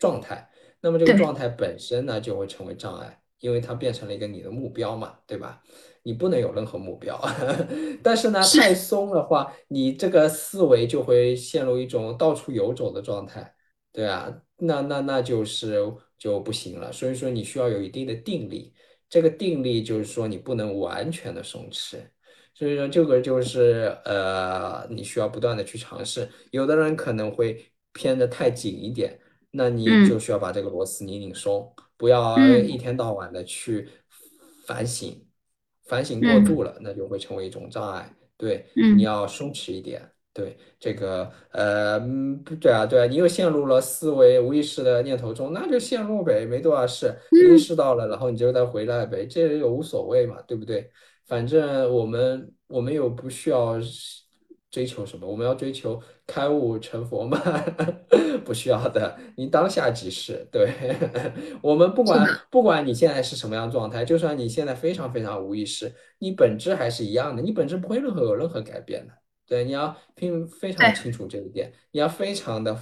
[0.00, 5.60] 状态，那么这个状，态本身呢就会成为障碍，因为它变成了一个你的目标嘛，对吧？
[6.04, 7.20] 你不能有任何目标，
[8.02, 13.54] 但是呢，太，松的话，你这个思维就会陷入一种到处游走的状态。
[13.92, 15.78] 对啊，那那那就是
[16.16, 16.90] 就不行了。
[16.92, 18.72] 所以说你需要有一定的定力，
[19.08, 21.96] 这个定力就是说你不能完全的松弛。
[22.54, 26.28] 所以说这个就是呃，你需要不断的去尝试。
[26.50, 29.18] 有的人可能会偏的太紧一点，
[29.50, 33.88] 那你就嗯需要把这个螺丝拧拧松，不要一嗯天到晚的去
[34.66, 35.24] 反省，
[35.86, 38.12] 反省过度嗯了，那就会成为一种障碍。
[38.36, 40.10] 对，你嗯要松弛一点。
[40.32, 42.00] 对，这个，呃，
[42.58, 50.90] 对啊，对啊，你又陷入了思维无意识的念头中，那就陷入呗，没多少事，你意嗯，识到了，然后你就再回来呗，这也无所谓嘛，对不对？
[51.26, 54.21] 反正我们我们又不需要是
[54.72, 57.38] 追求什么，我们要追求开悟成佛吗，
[58.42, 60.72] 不需要的，你当下即是，对，
[61.62, 69.12] 我们不管，不管你现在是什么样状态，就算你现在非常非常无意识，你本质还是一样的，你本质不会任何有任何改变的。
[69.46, 72.74] 对，你要听非常，清楚这一点，你要非常的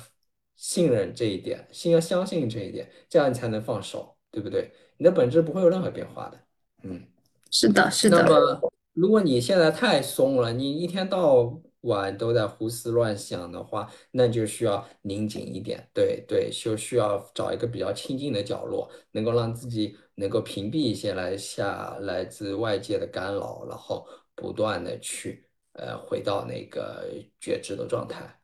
[0.55, 4.71] 信任这一点，心要相信这一点，这样你才能放手，对不对？
[4.97, 6.39] 你的本质不会有任何变化的。
[6.85, 7.03] 嗯。
[7.51, 15.89] 是的，是的，那么，如果你现在太松了，你一天到晚都在胡思乱想的话，那就需要拧紧一点。
[15.95, 27.07] 对对，就需要找一个比较清静的角落，能够让自己能够屏蔽一些来下来自外界的干扰，然后不断的去呃回到那个
[27.41, 28.39] 觉知的状态。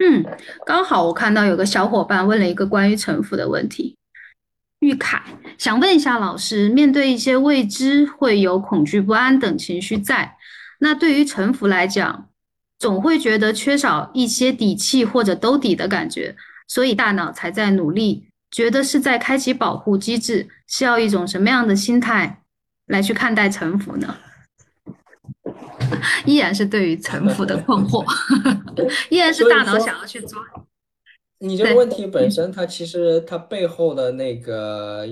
[0.00, 0.24] 嗯，
[0.64, 3.96] 刚好我看到有个小伙伴问了一个关于城府的问题。
[4.80, 5.20] 玉凯，
[5.58, 10.37] 想问一下老师，面对一些未知，会有恐惧、不安等情绪在。
[10.78, 12.28] 那对于臣服来讲，
[12.78, 16.36] 总会觉得缺少一些底气或者兜底的感觉，
[16.66, 22.42] 所以大脑才在努力，觉得是在开启保护机制，是要一种什么样的心态
[22.86, 24.16] 来去看待臣服呢？
[26.26, 28.04] 依然是对于臣服的困惑，
[29.10, 30.40] 依然是大脑想要去抓。
[31.40, 35.06] 你这个问题本身，它其实它背后的那个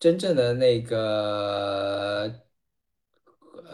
[0.00, 2.32] 真正的那个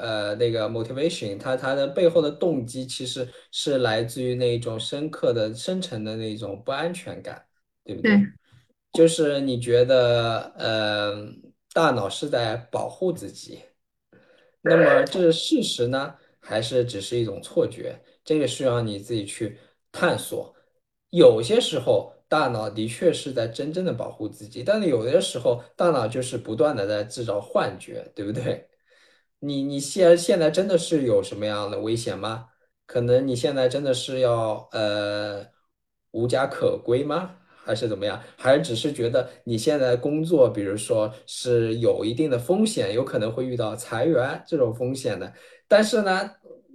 [0.00, 7.44] 呃那个 motivation，它它的背后的动机其实是来自于那种深刻的、深层的那种不安全感，
[7.84, 8.16] 对不对？
[8.16, 8.26] 对
[8.92, 11.14] 就是你觉得，呃，
[11.72, 13.60] 大脑是在保护自己，
[14.62, 18.00] 那么这是事实呢，还是只是一种错觉？
[18.24, 19.58] 这个需要你自己去
[19.92, 20.52] 探索。
[21.10, 28.68] 有些时候，大脑的确是在真正的保护自己，但是有的时候，大脑就是不断的在制造幻觉，对不对？
[29.40, 32.46] 你你现现在真的是有什么样的危险吗？
[32.86, 35.46] 可能你现在真的是要呃
[36.12, 37.36] 无家可归吗？
[37.62, 38.20] 还是怎么样？
[38.36, 45.32] 还是只是觉得你现在工作，比如说是有一定的风险，有可能会遇到裁员这种风险的。
[45.68, 46.30] 但是呢，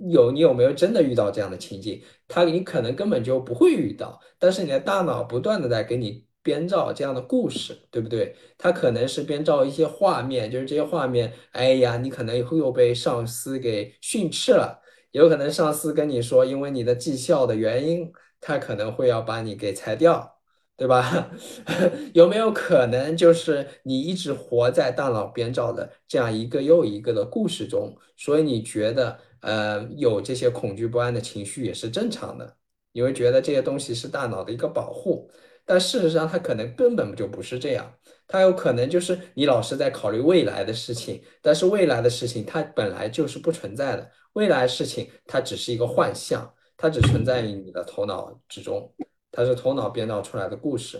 [0.09, 2.01] 有你有没有真的遇到这样的情景？
[2.27, 8.35] 他你可能根本就不会遇到，但是你的大脑不断的在给你编造这样的故事，对不对？
[8.55, 14.79] 它可能是编造一些画面，就是这些画面，哎呀，你可能会又被上司给训斥了，
[15.09, 20.33] 有可能上司跟你说，因为你的绩效的原因，他可能会要把你给裁掉。
[20.77, 21.31] 对吧？
[22.13, 32.57] 有没有可能就是你一直活在大脑编造的这样一个又一个的故事中，所以你觉得呃有这些恐惧不安的情绪也是正常的，
[32.91, 35.31] 你会觉得这些东西是大脑的一个保护，
[35.65, 37.91] 但事实上它可能根本就不是这样，
[38.27, 48.93] 它有可能就是你老是在考虑未来的事情，但是未来的事情它本来就是不存在的，未来事情它只是一个幻象，它只存在于你的头脑之中。
[49.31, 50.97] 它是头脑编造出来的故事，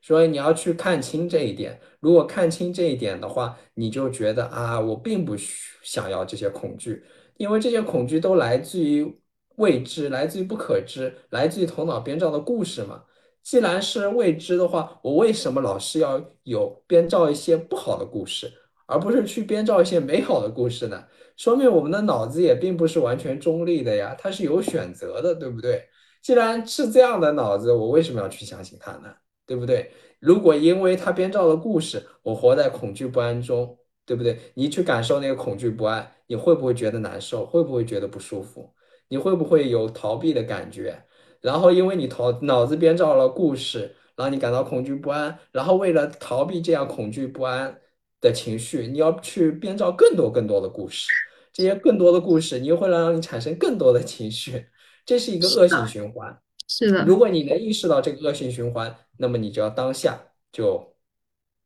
[0.00, 1.78] 所以你要去看清这一点。
[2.00, 5.36] 如果看清这一点的话，你就觉得啊，我并不
[5.82, 7.04] 想要这些恐惧，
[7.36, 9.20] 因为这些恐惧都来自于
[9.56, 13.04] 未知，来自于不可知，来自于头脑编造的故事嘛。
[13.44, 18.50] 既然是未知的话，我为什么老是要有编造一些不好的故事，
[18.86, 21.04] 而不是去编造一些美好的故事呢？
[21.36, 25.86] 说明我们的脑子也并不是完全中立的呀，它是有选择的，对不对？
[26.22, 29.14] 既然是这样的脑子，我为什么要去相信它呢？
[29.46, 29.92] 对不对？
[30.20, 33.76] 如果因为他编造的故事，我活在恐惧不安中，
[34.06, 34.38] 对不对？
[34.54, 37.44] 你去感受那个恐惧不安，你会不会觉得难受？
[37.44, 38.72] 会不会觉得不舒服？
[39.08, 41.03] 你会不会有逃避的感觉？
[41.44, 47.78] 然后因为你头脑子编造了故事，然后你感到恐惧不安，然后为了逃避这样恐惧不安
[48.18, 51.06] 的情绪，你要去编造更多更多的故事。
[51.52, 54.66] 这些更多的故事，你又会让你产生更多的情绪。
[55.04, 56.34] 这是一个恶性循环。
[56.66, 60.18] 是的，如果你能意识到这个恶性循环，那么你就要当下
[60.50, 60.96] 就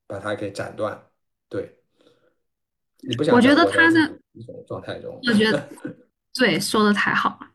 [0.09, 1.01] 把它给斩断。
[1.49, 1.79] 对，
[3.03, 5.21] 你不想我觉得他的，这种一种状态中。
[5.23, 5.69] 我觉得
[6.35, 7.48] 对，说的太好了。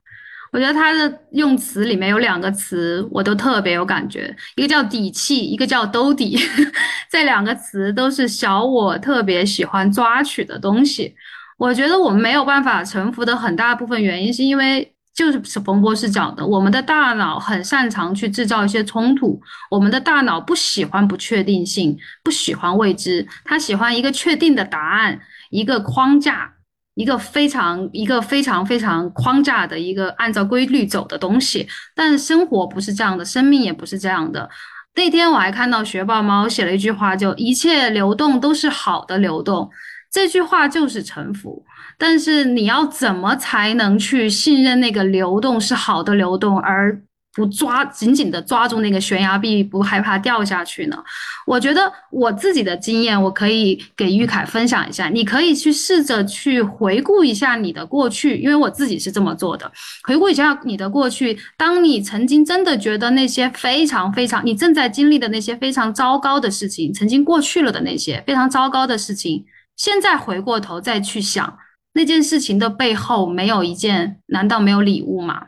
[0.54, 6.38] 我觉得他的用词里面有两个词，我都特别有感觉，一个叫底气，一个叫兜底。
[7.10, 11.16] 这两个词都是小我特别喜欢抓取的东西。
[11.58, 19.42] 我觉得我们没有办法臣服的很大部分原因，是因为就是冯博士讲的，我们的大脑很擅长去制造一些冲突，
[19.72, 26.54] 我们的大脑不喜欢不确定性，不喜欢未知，他喜欢一个确定的答案，一个框架。
[26.96, 34.50] 一个非常一个非常非常框架的一个按照规律走的东西，但生活不是这样的，生命也不是这样的。
[34.96, 39.68] 那天我还看到学霸猫写了一句话，就一切流动都是好的流动，
[40.12, 41.66] 这句话就是臣服。
[41.98, 47.02] 但是你要怎么才能去信任那个流动是好的流动，而
[47.36, 51.04] 不抓紧紧的抓住那个悬崖壁，不害怕掉下去呢？
[51.46, 55.10] 我觉得我自己的经验，我可以给玉凯分享一下。
[55.10, 59.72] 你可以去试着去回顾一下你的过去，因为我自己是这么做的。
[60.04, 69.44] 回顾一下你的过去，当你曾经真的觉得那些非常非常，你正在经历的那些非常糟糕的事情，曾经过去了的那些非常糟糕的事情，
[69.76, 71.58] 现在回过头再去想
[71.94, 75.48] 那件事情的背后，没有一件，难道没有礼物吗？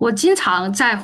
[0.00, 0.98] 我经常在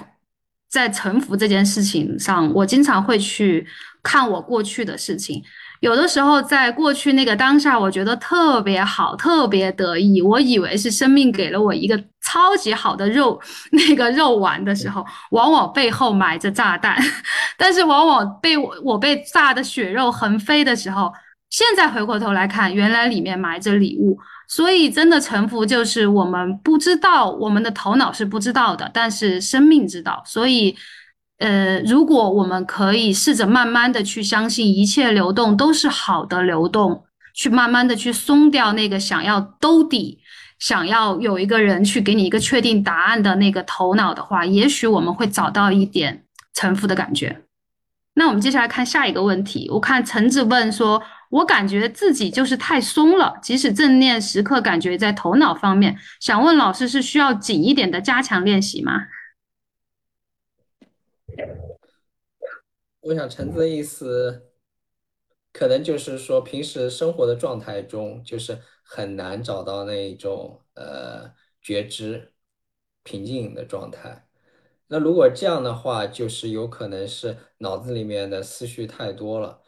[0.69, 3.67] 在臣服这件事情上，我经常会去
[4.03, 5.43] 看我过去的事情。
[5.81, 13.39] 有的时候，在过去那个当下，我觉得特别好，特别得意，我以为是生命给了我一个超级好的肉，
[13.73, 16.97] 那个肉丸的时候，往往背后埋着炸弹。
[17.59, 21.13] 但是，往往被我我被炸的血肉横飞的时候，
[21.51, 24.19] 现在回过头来看，原来里面埋着礼物。
[24.49, 30.23] 所以，真的臣服就是我们不知道，我们的头脑是不知道的，但是生命知道。
[30.25, 30.77] 所以，
[31.39, 40.21] 呃，如果我们可以试着慢慢的去相信一切流动都是好的流动，去慢慢的去松掉那个想要兜底、
[40.61, 46.25] 想要有一个人去给你一个确定答案的那个头脑的话，也许我们会找到一点
[46.55, 47.43] 臣服的感觉。
[48.15, 51.03] 那我们接下来看下一个问题，我看橙子问说。
[51.31, 59.09] 我感觉自己就是太松了，即使正念时刻感觉在头脑方面，想问老师是需要紧一点的加强练习吗？
[63.01, 64.51] 我想橙子的意思，
[65.53, 72.33] 可能就是说平时生活的状态中，就是很难找到那一种呃觉知
[73.03, 74.27] 平静的状态。
[74.89, 79.61] 那如果这样的话，就是有可能是脑子里面的思绪太多了。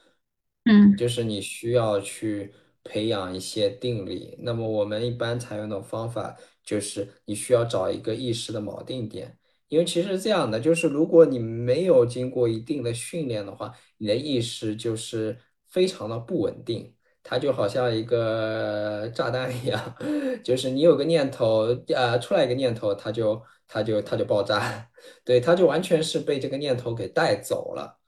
[0.69, 2.53] 嗯，就是你需要去
[2.85, 4.37] 培养一些定力。
[4.41, 9.39] 那么我们一般采用的方法就是你需要找一个意识的锚定点，
[9.69, 15.39] 因为其实这样的，就是如果你没有经过一定的训练的话，你的意识就是
[15.69, 19.97] 非常的不稳定，它就好像一个炸弹一样，
[20.45, 24.89] 就是你有个念头，呃，出来一个念头，它就它就它就爆炸，
[25.25, 27.99] 对，它就完全是被这个念头给带走了。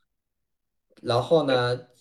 [1.02, 1.54] 然后呢，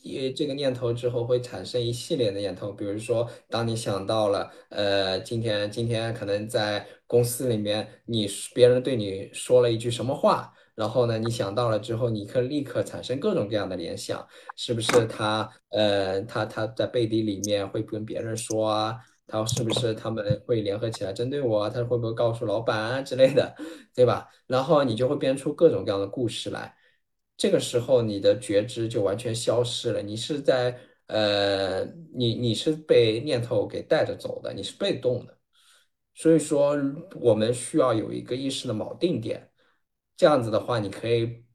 [0.03, 14.25] 呃，这个念头之后会产生一系列的念头，比如说，当你想到了，呃，今天今天可能在公司里面，你别人对你说了一句什么话，然后呢，你想到了之后，你可立刻产生各种各样的联想，
[14.55, 18.97] 是不是他，呃，他他在背地里面会跟别人说啊？
[19.31, 21.69] 他是不是他们会联合起来针对我？
[21.69, 23.53] 他会不会告诉老板啊之类的，
[23.93, 24.27] 对吧？
[24.47, 26.73] 然后你就会编出各种各样的故事来。
[27.39, 30.01] 这个时候，你的觉知就完全消失了。
[30.01, 30.77] 你是在
[31.07, 35.37] 呃，你你是被念头给带着走的，你是被动的。
[36.13, 36.75] 所以说，
[37.21, 39.49] 我们需要有一个意识的锚定点。
[40.17, 41.45] 这样子的话，你可以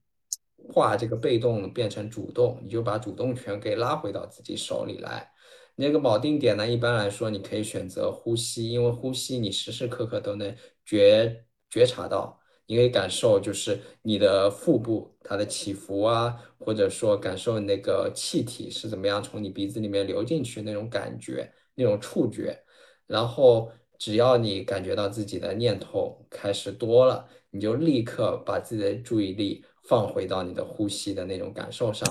[0.73, 5.31] 化这个被动变成主动，你就把主动权给拉回到自己手里来。
[5.77, 10.57] 那个锚定点呢，一般来说，你可以选择呼吸，因为呼吸你时时刻刻都能
[10.87, 12.41] 觉觉察到。
[12.67, 22.59] 你可以感受，就是你的腹部它的起伏啊，或者说感受那个气体是怎么样从你鼻子里面流进去那种感觉，那种触觉。
[23.07, 32.09] 然后只要你感觉到自己的念头开始多了，你就立刻把自己的注意力放回到你的呼吸的那种感受上。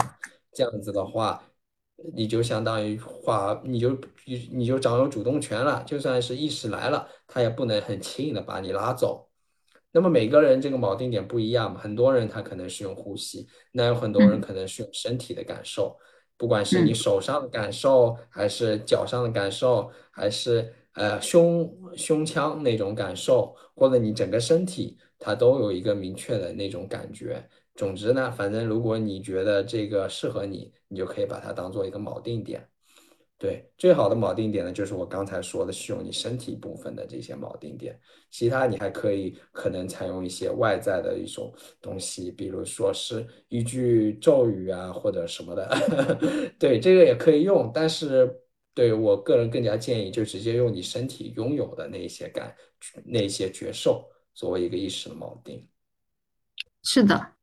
[0.53, 1.43] 这样子的话，
[2.13, 3.91] 你就相当于话，你就
[4.25, 5.83] 你你就掌有主动权了。
[5.83, 9.29] 就算是意识来了，他也不能很轻易的把你拉走。
[9.93, 15.95] 那么每个人这个锚定点不一样嘛，很多人他可能是用呼吸，那有很多人可能是用身体的感受，
[16.35, 27.47] 不管是你手上的感受，还是脚上的感受，还是呃胸胸腔那种感受，或者你整个身体，它都有一个明确的那种感觉。
[27.75, 32.67] 总之呢，反正如果你觉得这个适合你，你就可以把它当做一个锚定点。
[33.43, 37.99] 对，最好的锚定点呢，就是我刚才说的，是用你身体部分的这些锚定点。
[38.31, 45.69] 其他你还可以可能采用一些外在的一种东西，比如说是一句咒语啊，或者什么的。
[46.57, 48.33] 对，这个也可以用，但是
[48.73, 52.55] 对我个人更加建议，就直接用你身体拥有的那些感、
[53.03, 55.67] 那些觉受作为一个意识的锚定。
[56.81, 57.33] 是的，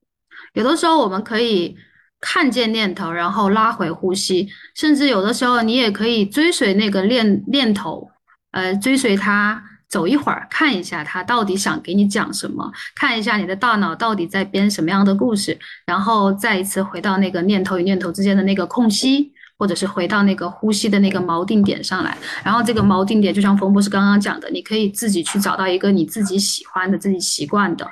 [0.54, 1.76] 有的时候我们可以。
[2.20, 8.10] 看见念头，然后拉回呼吸，甚至有的时候你也可以追随那个念念头，
[8.52, 22.16] 呃，追随它走一会儿，看一下它到底想给你讲什么，看一下你的大脑到底在编什么样的故事，然后再一次回到那个念头与念头之间的那个空隙，或者是回到那个呼吸的那个锚定点上来。
[22.44, 27.86] 然后这个锚定点，就像冯博士刚刚讲的，你可以自己去找到一个你自己喜欢的、自己习惯的。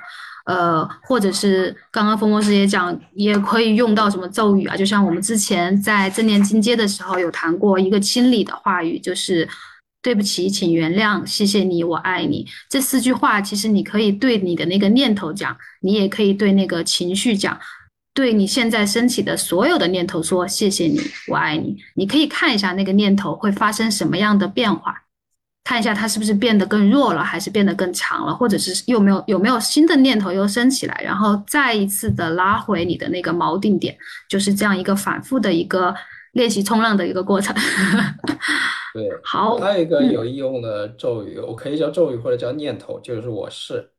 [0.49, 4.74] 呃，或者是刚刚风博士也讲，也可以用到什么咒语啊？
[4.74, 9.46] 就像我们之前在正念进阶的时候有谈过一个清理的话语，就是
[10.01, 12.46] 对不起，请原谅，谢谢你，我爱你。
[12.70, 17.61] 这四句话其实你可以对你的那个念头讲，你也可以对那个情绪讲，
[18.14, 21.76] 对你现在升起的所有的念头说谢谢你，我爱你。
[21.94, 25.03] 你可以看一下那个念头会发生什么样的变化。
[25.69, 33.95] 看一下它是不是变得更弱了，还是变得更强了，或者是有没有有没有新的念头又升起来，然后再一次的拉回你的那个锚定点，
[34.31, 35.95] 就是这样一个反复的一个
[36.33, 37.55] 练习冲浪的一个过程。
[38.95, 43.91] 对， 好，还有一个有应用的咒语，我可以叫咒语或者叫念头，就是我是，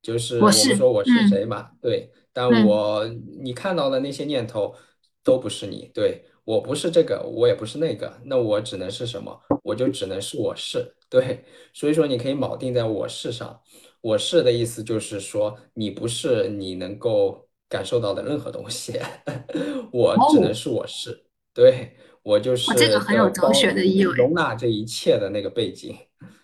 [0.00, 3.04] 就是我们说我是谁嘛，对，但我
[3.42, 4.74] 你看到的那些念头
[5.22, 6.24] 都不是你，对。
[6.44, 9.40] 我不是这个，我也不是那个，那我只能是什么？
[9.62, 13.60] 我就只能是我是对，所以说你可以锚定在我是上。
[14.00, 19.00] 我是的意思就是说，你不是你能够感受到的任何东西，
[19.90, 21.24] 我只能是我是
[21.54, 25.96] 对，我就是这个很有哲学的意味，容纳这一切的那个背景，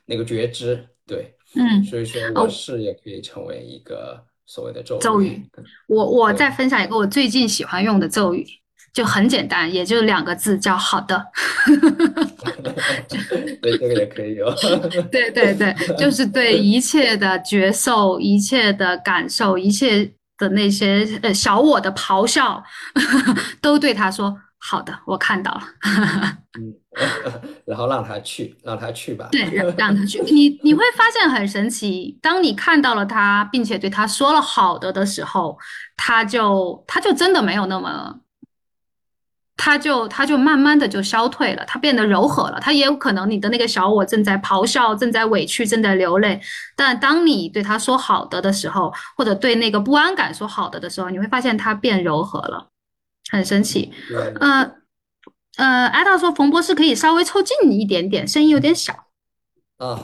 [0.06, 5.42] 那个觉知，对，嗯，所以说我是也可以成为一个所谓的咒咒语。
[5.86, 8.46] 我我再分享一个我最近喜欢用的咒语。
[8.92, 11.24] 就很简单，也就两个字，叫好的。
[13.62, 14.52] 对，这个也可以 有。
[15.10, 22.62] 对对对，就是对一切的觉受、一切的感受、一切的那些呃小我的咆哮，
[23.62, 25.62] 都对他说：“好的，我看到了。”
[26.58, 26.74] 嗯，
[27.64, 29.28] 然后让他去，让他去吧。
[29.30, 30.20] 对，让让他去。
[30.22, 35.56] 你你会发现很神奇，当你看到了他，并且对他说了好的的时候，
[35.96, 38.16] 他就他就真的没有那么。
[39.62, 42.58] 他就他就慢慢的就消退了，他变得柔和了。
[42.58, 46.40] 他也有可能你的那个小我正在咆哮，正在委屈，正在流泪。
[46.74, 52.68] 但当你对他说好的的时候，或者对那个不安感说好的的时候，你会发现它变柔和了，
[53.30, 53.92] 很神奇。
[54.40, 54.72] 呃
[55.58, 58.94] 呃，艾达说冯博士可以稍微凑近一点点，声音有点小。
[59.76, 60.00] 啊。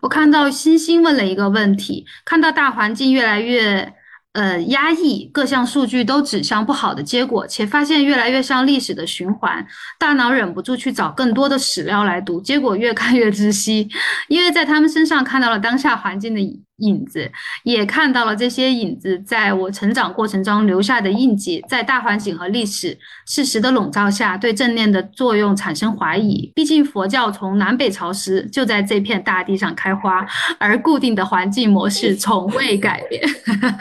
[0.00, 3.92] 我看到星星问了一个问题，看到大环境越来越。
[4.32, 9.66] 呃，压抑各项数据都指向不好的结果，且发现越来越像历史的循环，
[9.98, 13.86] 大脑忍不住去找更多的史料来读，结果越看越窒息，
[14.28, 16.40] 因为在他们身上看到了当下环境的
[16.78, 17.30] 影子，
[17.62, 26.50] 也看到了这些影子在我成长过程中留下的印记，在大环境和历史事实的笼罩下，对正念的作用产生怀疑。
[26.54, 30.26] 毕竟佛教从南北朝时就在这片大地上开花，
[30.58, 33.22] 而固定的环境模式从未改变。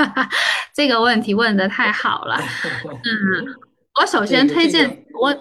[0.76, 2.38] 这个问题问的太好了，
[2.84, 3.56] 嗯，
[4.00, 5.32] 我首先推荐我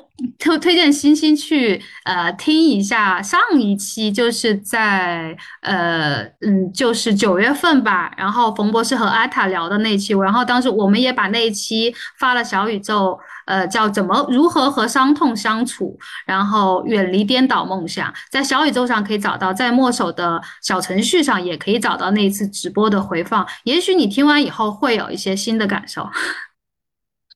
[0.40, 13.20] 推推荐星星去呃听一下上一期，就是在呃嗯就是九月份吧，然后冯博士和阿塔聊的那期，然后当时我们也把那一期发了小宇宙。
[13.46, 23.44] 呃，叫怎么如何和伤痛相处，然后远离颠倒梦想，在小宇宙上可以找到，在墨守的小程序上也可以找到那一次直播的回放。
[23.64, 26.08] 也许你听完以后会有一些新的感受。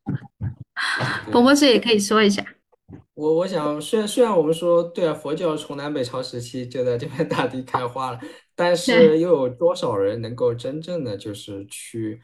[1.33, 2.45] 冯博士也可以说一下。
[3.15, 8.21] 我我想，虽然虽然我们说对啊，佛教从南北朝时期就在这片 大地开花了，
[8.57, 12.21] 但是又有多少人能够真正的就是去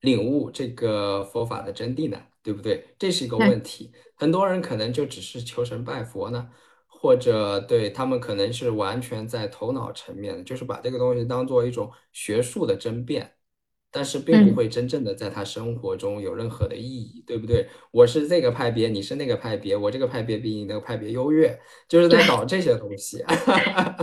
[0.00, 2.18] 领悟这个佛法的真谛呢？
[2.42, 2.86] 对不对？
[2.98, 3.92] 这是一个问题。
[4.16, 6.48] 很多人可能就只是求神拜佛呢，
[6.86, 13.30] 或者对他们可能是完全在头脑层面，就是把这个东西当做一种学术的争辩，
[13.92, 17.66] 但是并不会真正的在他生活中有任何的意义，对不对？
[17.90, 23.24] 我是这个派别，你是那个派别，我这个派别比你那个派别优越，就是在搞这些东西。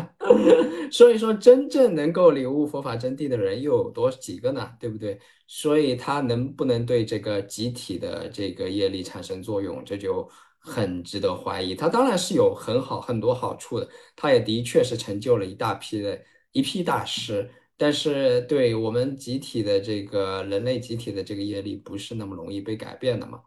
[0.92, 4.70] 所以说，真正能够领悟佛法真谛的人又有多几个呢？
[4.80, 5.20] 对不对？
[5.48, 10.30] 所以他能不能对这个集体的这个业力产生作用，这就
[10.60, 11.74] 很值得怀疑。
[11.74, 16.20] 他当然是有很好很多好处的，他也的确是成就了一大批的
[16.52, 17.50] 一批大师。
[17.78, 23.42] 但是对我们集体的这个人类集体的这个业力，不是那么容易被改变的嘛？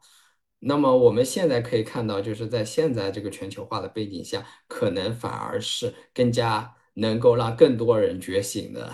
[0.61, 8.93] 那么我们现在可以看到，就是在现在这个全球化的背景下，可能反而是更加能够让更多人觉醒的，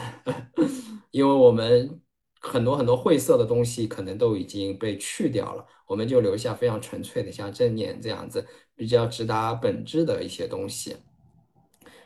[1.13, 2.01] 因为我们。
[2.39, 10.97] 很多很多晦涩的东西可能都已经被去掉了，我们就留下非常纯粹的，像正念这样子比较直达本质的一些东西。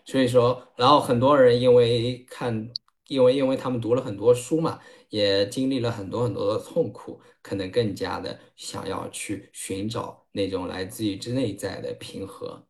[0.07, 2.71] 所以说，然后很多人因为看，
[3.11, 12.65] 因为因为他们读了很多书嘛，也经历了很多很多的痛苦，可能更加的想要去寻找那种来自于之内在的平和。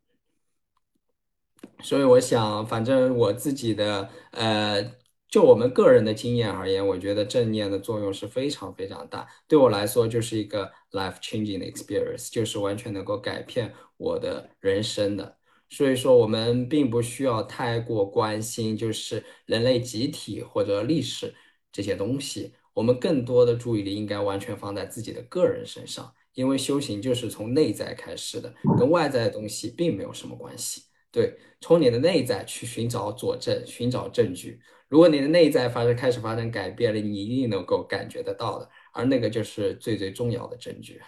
[1.82, 4.82] 所以我想，反正我自己的呃，
[5.28, 9.28] 就我们个人的经验而言，我觉得正念的作用是非常非常大。
[9.46, 15.39] 对我来说，就是一个 life changing 的 experience，就是完全能够改变我的人生的。
[15.70, 21.32] 所以说，我们并不需要太过关心，就是人类集体或者历史
[21.72, 22.52] 这些东西。
[22.74, 30.82] 我们更多的注意力应该完全放在自己的个人身上，因为修行就是从内在开始的，跟外在的东西并没有什么关系。
[31.12, 34.60] 对，从你的内在去寻找佐证，寻找证据。
[34.88, 41.00] 如果你的内在发生开始发生改变了，你一定能够感觉得到的，而那个就是最最重要的证据。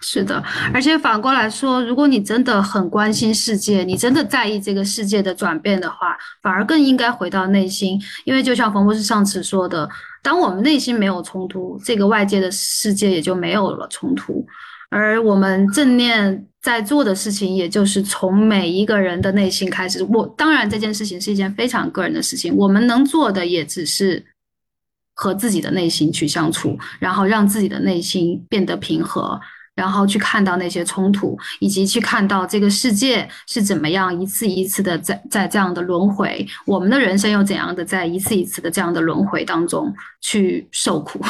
[0.00, 9.88] 是的，而且反过来说，如果你真的很关心世界，你真的在意这个世界的转变的话，反而更应该回到内心，因为就像冯博士上次说的，
[10.22, 14.46] 当我们内心没有冲突，这个外界的世界也就没有了冲突。
[14.90, 20.04] 而我们正念在做的事情，也就是从每一个人的内心开始。
[20.04, 24.24] 我当然这件事情是一件非常个人的事情，我们能做的也只是
[25.14, 29.40] 和自己的内心去相处，然后让自己的内心变得平和，
[29.74, 41.20] 然后去看到那些冲突，以及去看到这个世界是怎么样一次一次的在在这样的轮回，我们的人生又怎样的在一次一次的这样的轮回当中去受苦。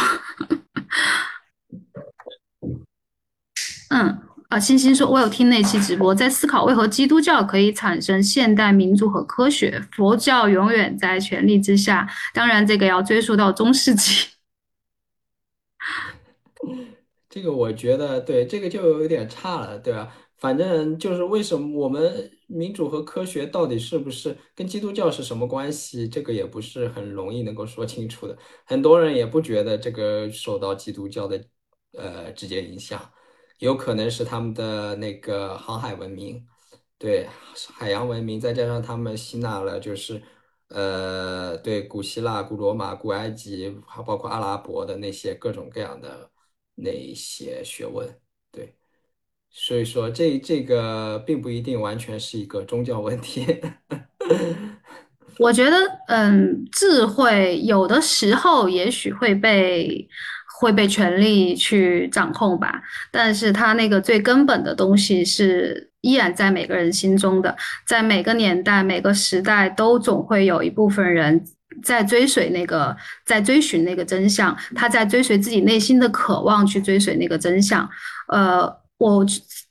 [3.91, 4.19] 嗯，
[4.49, 12.07] 啊，星星说，我有听那期直播，在思考为何基督教可以产生现代民主和科学，佛教永远在权力之下。
[12.33, 14.34] 当然，这个要追溯到中世纪。
[17.35, 20.15] 这个我觉得对，这个就有点差了，对吧？
[20.37, 26.09] 反正就是为什么我们民主和科学到底是不是跟基督教是什么关系？
[26.09, 28.39] 这个也不是很容易能够说清楚的。
[28.65, 31.45] 很多人也不觉得这个受到基督教的
[31.95, 33.01] 呃直接影响。
[33.59, 36.47] 有可能是他们的那个航海文明，
[36.99, 37.27] 对
[37.73, 40.23] 海洋文明，再加上他们吸纳了，就是
[40.69, 46.31] 呃，对古希腊、古罗马、古埃及，还包括阿拉伯的那些各种各样的
[46.75, 48.09] 那些学问，
[48.51, 48.75] 对，
[49.51, 53.47] 所以说这这个并不一定完全是一个宗教问题。
[55.39, 55.77] 我觉得，
[56.09, 60.09] 嗯，智慧有的时候也许会被。
[60.61, 67.55] 会被权力去掌控吧，但是他那个最根本的东西是依然在每个人心中的，
[67.85, 71.45] 在每个年代、每个时代都总会有一部分人
[71.83, 77.89] 在追随那个，在追寻那个真相，他在追随自己内心的渴望去追随那个真相。
[78.29, 79.27] 呃，我。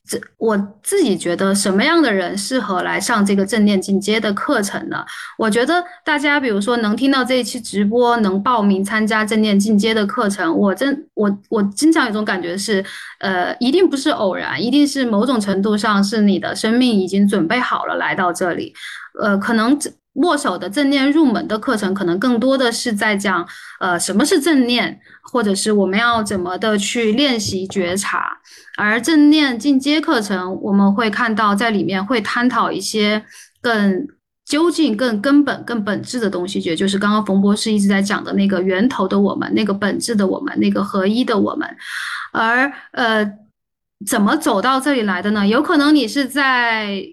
[0.05, 4.97] 这我自己觉得什么样的人适合来上这个正念进阶的课程呢？
[5.37, 12.83] 我觉得大家比如说能听到这一期直播，能报名参加正念进阶的课程，我真我我经常有种感觉是，
[13.19, 18.73] 呃，一定不是偶然，一定是某种程度上是你的生命已经准备好了来到这里，
[19.21, 19.79] 呃，可能
[20.14, 23.43] 握手的正念入门的课程，可能更多的是在讲，
[23.80, 28.38] 呃，什么是正念，或者是我们要怎么的去练习觉察。
[28.78, 33.24] 而正念进阶课程，我们会看到在里面会探讨一些
[33.59, 34.07] 更
[34.45, 41.68] 究竟、更根本、更本质的东西，也就是刚刚冯博士一直在讲的那个源头的我们，那个本质的我们，那个合一的我们。
[42.32, 43.28] 而呃，
[44.05, 45.47] 怎么走到这里来的呢？
[45.47, 47.03] 有可能你是在。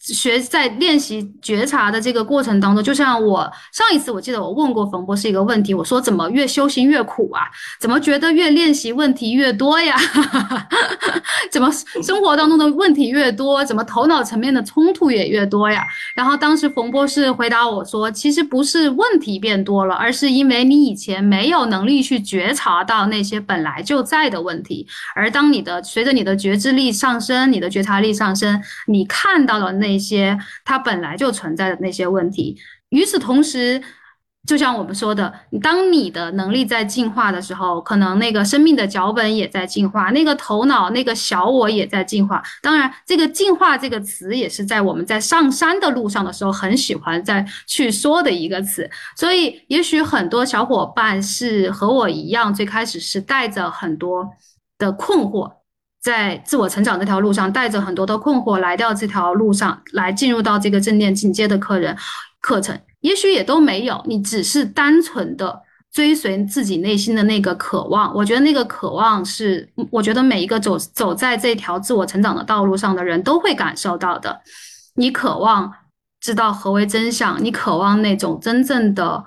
[0.00, 3.40] 学在练习觉察的这个过程当中，就像我
[3.72, 7.42] 上一次我记得我问过冯博士一个问题，我说怎么越修行越苦啊？
[7.78, 9.96] 怎么觉得越练习问题越多呀？
[11.50, 11.70] 怎么
[12.02, 13.64] 生活当中的问题越多？
[13.64, 15.84] 怎么头脑层面的冲突也越多呀？
[16.14, 29.70] 然后当时冯博士回答我说，其实不是问题变多了，而是因为你以前没有能力去觉察到那些本来就在的问题，而当你的随着你的觉知力上升，你的觉察力上升，你看到了。
[29.80, 32.56] 那那些它本来就存在的那些问题，
[32.90, 33.82] 与此同时，
[34.46, 42.40] 就像我们说的，当你的能力在进化的时候，可能那个生命的脚本也在进化，那个头脑那个小我也在进化。
[42.62, 48.88] 当然，这个“进化”这个词也是在我们在上山的路上的时候很喜欢在去说的一个词。
[49.16, 54.30] 所以，也许很多小伙伴是和我一样，最开始是带着很多
[54.78, 55.59] 的困惑。
[56.02, 61.96] 在自我成长这条路上，带着很多的困惑来到这条路上，来进入到这个正念进阶的客人
[62.40, 65.60] 课程，也许也都没有，你只是单纯的
[65.92, 68.14] 追随自己内心的那个渴望。
[68.14, 74.40] 我觉得那个渴望是，我觉得每一个走走在这条自我成长的道路上的人都会感受到的。
[74.94, 75.72] 你渴望
[76.20, 79.24] 知道何为真相，你渴望那种真正的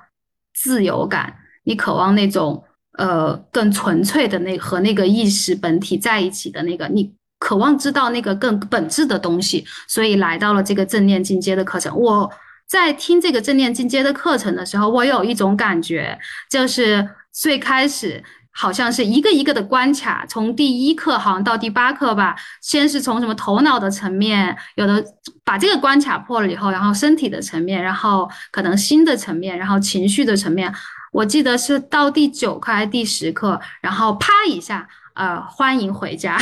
[0.54, 2.64] 自由感，你渴望那种
[2.98, 11.98] 呃更纯粹的那和那个意识本体在一起的那个，你渴望知道那个更本质的东西，所以来到了这个正念进阶的课程。
[11.98, 12.32] 我
[12.68, 16.18] 在听这个正念进阶的课程的时候，我有一种感觉，
[16.50, 18.24] 就是最开始。
[18.56, 25.04] 好像是一个一个的关卡，从第一课好像到第八课吧，先是从什么头脑的层面，有的
[25.44, 30.72] 把这个关卡破了以后，然后身体的层面，然后可能心的层面，然后情绪的层面。
[31.14, 36.38] 我记得是到第九课还是第十课，然后啪一下，呃，欢迎回家，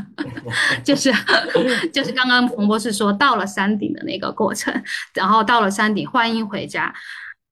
[0.84, 1.10] 就是
[1.92, 4.72] 就是刚刚冯博士说到了山顶的那个过程，
[5.14, 6.94] 然后到了山顶，欢迎回家。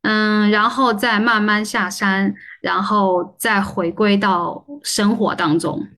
[0.03, 5.88] 嗯，然后再慢慢下山，然后再回归到生活当中。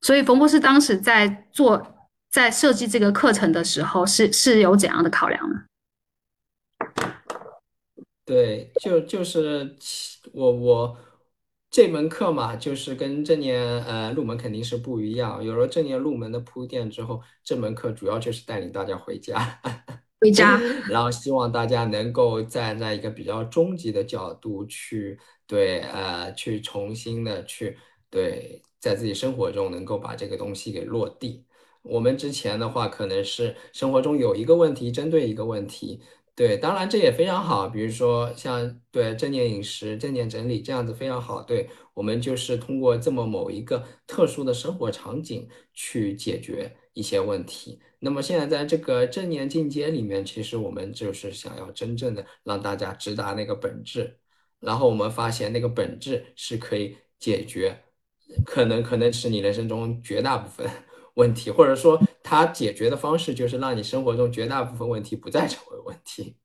[0.00, 1.94] 所以，冯博士当时在做、
[2.30, 5.56] 在设计这个课程的时候，是是有怎样的考量呢？
[8.30, 9.74] 对，就就是
[10.32, 10.96] 我我
[11.68, 15.42] 这门课嘛，就是跟正念呃入门肯定是不一样。
[15.44, 19.60] 有了正念入门的铺垫之后，这门课主要就是带领大家回家。
[20.20, 27.76] 回家， 然后希望大家能够站在一个比较终极的角度去对呃去重新的去
[28.10, 31.44] 对在自己生活中能够把这个东西给落地。
[31.82, 36.02] 我们之前的话可能是生活中有一个问题，针对一个问题，
[36.40, 37.68] 对，当然这也非常好。
[37.68, 41.42] 比如说像对正念饮食、正念整理这样子非常好。
[41.42, 47.78] 对我们就是通过这么某一个特殊的生活场景去解决一些问题。
[47.98, 54.18] 那么现在在这个正念进阶里面，其实我们就是想要真正的让大家直达那个本质，
[54.60, 57.78] 然后我们发现那个本质是可以解决，
[58.46, 60.66] 可能可能是你人生中绝大部分
[61.20, 66.36] 问题，或者说它解决的方式就是让你生活中绝大部分问题不再成为问题。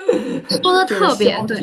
[0.62, 1.58] 说的特别对，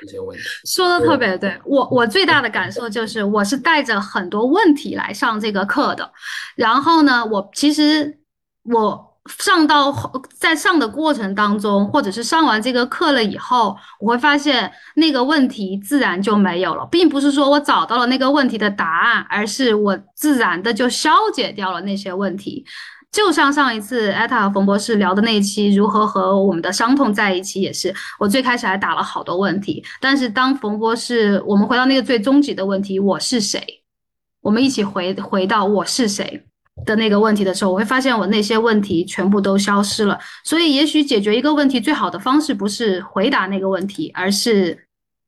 [0.00, 1.58] 这些问题说的特别对。
[1.64, 6.12] 我我最大的感受就是，我是带着很多问题来上这个课的，
[6.54, 8.20] 然后呢，我其实。
[8.68, 9.05] 我
[9.38, 9.94] 上到
[10.34, 22.64] 在上的过程当中，或者是上完这个课了以后，我会发现那个问题自然就没有了，并不是说我找到了那个问题的答案，而是我自然的就消解掉了那些问题。
[23.12, 33.62] 就像上一次艾塔和冯博士聊的那一期，如何和我们的伤痛在一起，也是我最开始还打了好多问题，但是当冯博士我们回到那个最终极的问题，我是谁？
[34.42, 36.44] 我们一起回回到我是谁？
[36.84, 40.18] 的那个问题的时候，我会发现我那些问题全部都消失了。
[40.44, 44.86] 所以，也许解决一个问题最好的方式不是回答那个问题，而是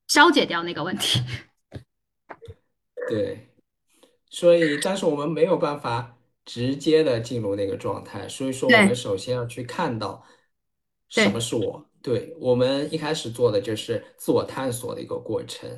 [0.09, 1.21] 消解掉那个问题。
[3.09, 3.49] 对，
[4.29, 8.29] 所以，但是我们没有办法直接的进入那个状态。
[8.29, 10.23] 所以说，我们首先要去看到
[11.09, 11.87] 什么是我。
[12.01, 15.69] 对我们一开始做的就是自我探索的一个过程。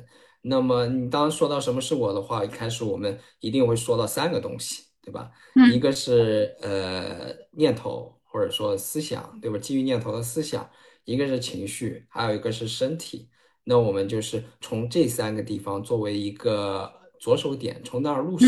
[0.43, 4.90] 那么，你当说到什么是我的话，一开始我们一定会说到三个东西。
[5.01, 5.31] 对吧？
[5.73, 9.57] 一个是呃念头或者说思想，对吧？
[9.57, 10.69] 基于念头的思想，
[11.05, 13.29] 一个是情绪，还有一个是身体。
[13.63, 18.47] 那我们就是从这三个地方作为一个着手点，从那儿入手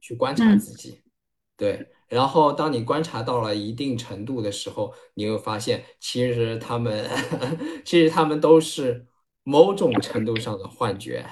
[0.00, 1.02] 去观察自己。
[1.56, 7.08] 对，然后当你观察到了一定程度的时候，你会发现其实他们
[7.84, 9.06] 其实他们都是
[9.44, 11.24] 某种程度上的幻觉。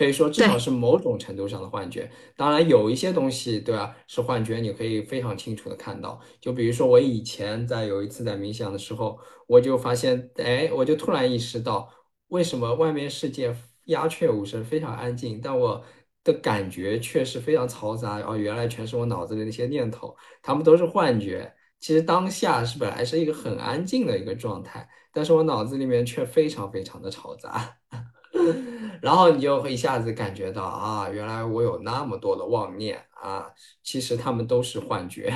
[0.00, 2.10] 可以说，至少是某种程度上的幻觉。
[2.34, 3.94] 当然，有一些东西，对吧？
[4.06, 6.18] 是幻觉，你可以非常清楚的看到。
[6.40, 11.86] 就比如说，我以前在有一次在冥想的时候，我就发现，哎，我就突然意识到，
[12.28, 13.54] 为什么外面世界
[13.88, 15.84] 鸦雀无声，非常安静，但我
[16.24, 18.22] 的感觉却是非常嘈杂。
[18.26, 21.52] 哦，原来全是我脑子里那些念头，他们都是幻觉。
[21.78, 27.76] 其实当下是本来是一个很安静的一个状态，但是我脑子里面却非常非常的嘈杂。
[29.00, 33.50] 然后你就会一下子感觉到啊，原来我有那么多的妄念啊，
[33.82, 35.32] 其实他们都是幻觉，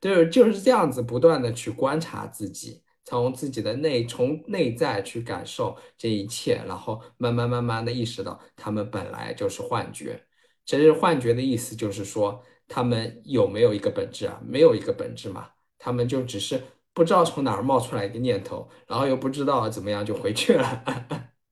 [0.00, 10.22] 对， 就是这样子不断的去观察自己，从自己的内从内在去感受这一切，然后慢慢慢慢的意识到他们本来就是幻觉。
[10.64, 14.38] 其实幻觉的意思就是说，他们有没有一个本质啊？
[14.44, 16.62] 没有一个本质嘛，他们就只是
[16.92, 20.84] 不知道从哪儿冒出来一个念头，然后又不知道怎么样就回去了。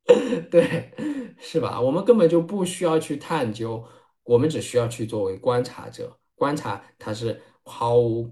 [0.51, 0.93] 对，
[1.39, 1.81] 是吧？
[1.81, 3.85] 我们根本就不需要去探究，
[4.25, 8.31] 我们只需要去作为观察者，观察它是毫无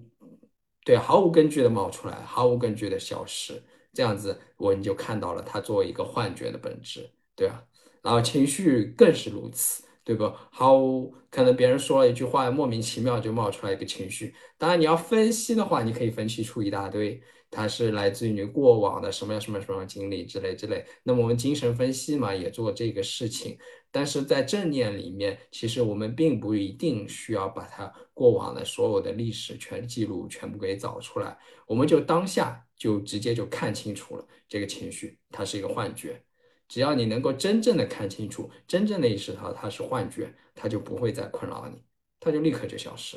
[0.85, 7.11] 对毫无根据的冒出来，毫无根据的消失，这样子我们就看到了它作为一个幻觉的本质。
[7.37, 7.63] 对啊，
[8.03, 10.31] 然后情绪更是如此，对不？
[10.51, 14.35] 毫无，可能别人说了一句话，莫名其妙就冒出来一个情绪。
[14.59, 17.21] 当然，你要分析的话，你可以分析出一大堆，
[17.55, 20.85] 它是来自于过往的什么样什么什么经历之类之类。
[21.05, 23.57] 那么我们精神分析嘛，也做这个事情。
[23.93, 36.21] 但是在正念里面，其实我们并不一定需要把它过往的所有的历史全记录全部给找出来，我们就当下就直接就看清楚了这个情绪，它是一个幻觉。
[36.67, 41.81] 只要你能够真正的看清楚，真正的意识到它是幻觉，它就不会再困扰你，
[42.19, 43.17] 它就立刻就消失。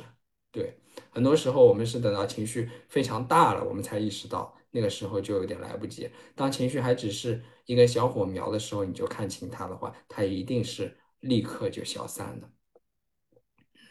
[0.52, 0.78] 对，
[1.10, 6.10] 很多时候我们是等到情绪非常大了，我们才意识到，那个时候就有点来不及。
[6.36, 12.50] 当情绪还只是一个小火苗的时候，你就看清它的话，它一定是立刻就消散的。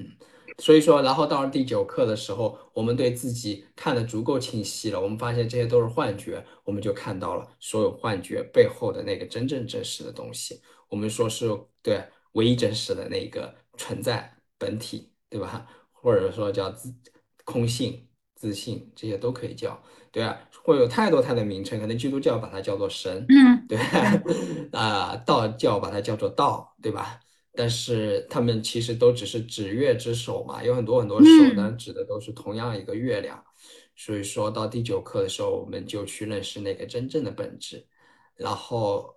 [0.01, 0.17] 嗯。
[0.59, 10.63] 所以说，然后到了第九课的时候，我们对自己看得足够清晰了，我们发现这些都是幻觉，我们就看到了所有幻觉背后的那个真正真实的东西。
[10.89, 11.47] 我们说是
[11.83, 12.03] 对
[12.33, 15.69] 唯一真实的那个存在本体，对吧？
[16.07, 16.95] 或者说叫自
[17.45, 19.83] 空性、自信，这些都可以叫，
[20.13, 23.77] 对啊，会有太多太多名称，可能基督教把它叫做神，嗯，对
[24.71, 27.19] 啊，道教把它叫做道，对吧？
[27.53, 33.45] 但是他们其实都只是指月之手嘛，有很多很多手，呢指的都是同样一个月亮。
[33.97, 37.85] 所以说到第九课的时候，我们就去认识那个真正的本质。
[38.37, 39.17] 然后，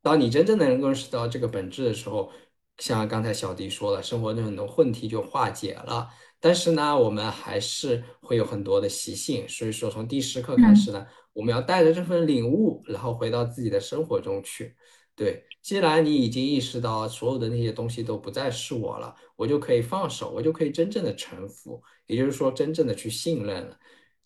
[0.00, 2.32] 当你真正的能够认识到这个本质的时候，
[2.78, 6.08] 像刚才小迪说了，生活中很多问题就化解了。
[6.40, 9.48] 但是呢，我们还是会有很多的习性。
[9.48, 14.76] 所以说，从第十课开始呢，我们要带着这份领悟，然后回到自己的生活中去。
[15.16, 23.76] 对，既然你已经意识到所有的那些东西都不再是我了，我就可以放手，我就可以真正的臣服，也就是说，真正的去信任了，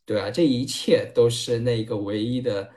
[0.04, 2.70] 对啊，这一切都是那个唯一的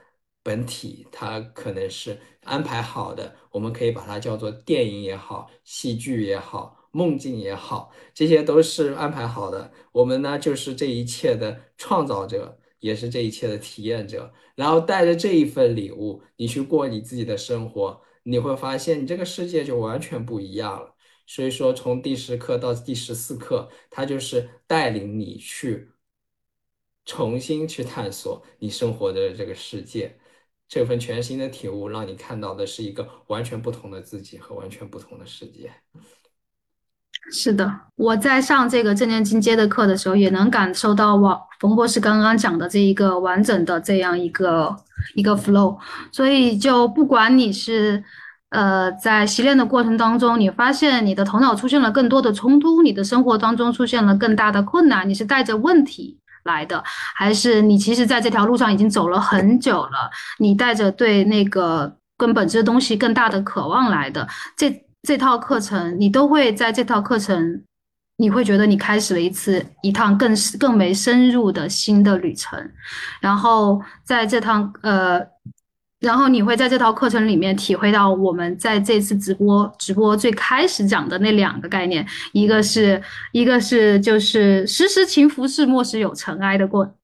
[0.46, 9.72] 本体，它可能是安排好的，我们可以把它叫做电影也好，戏剧也好，梦境也好，这些都是安排好的。
[9.90, 12.60] 我们呢，就是这一切的创造者。
[12.78, 20.94] 也是这一切的体验者，然后带着这一份礼物，你去过你自己的生活，你会发现你这个世界就完全不一样了。
[21.26, 25.88] 所以说，从第十课到第十四课，它就是带领你去
[27.06, 30.16] 重新去探索你生活的这个世界，
[30.68, 35.70] 这份全新的体悟，让你看到的是一个完全不同的自己和完全不同的世界。
[37.30, 44.76] 是的，我在上这个正念进阶的课的时候，也能感受到王冯博士刚刚讲的这一个完整的这样一个
[45.14, 45.76] 一个 flow。
[46.12, 48.04] 所以，就不管你是
[48.50, 56.82] 呃在习练的过程当中，你发现你的头脑出现了更多的冲突，你的生活当中出现了更大的困难，你是带着问题来的，
[57.14, 64.26] 还是你其实在这条路上已经走了很久了，你带着对那个更本质的东西更大的渴望来的？
[64.56, 64.82] 这。
[65.02, 67.62] 这套课程，你都会在这套课程，
[68.16, 72.58] 你会觉得你开始了一次一趟更更为深入的新的旅程，
[73.20, 75.20] 然后在这趟呃，
[75.98, 86.94] 然后你会在这套课程里面体会到我们在这次直播直播最开始讲的那两个概念，一个是一个是就是时时勤拂拭，莫使有尘埃的过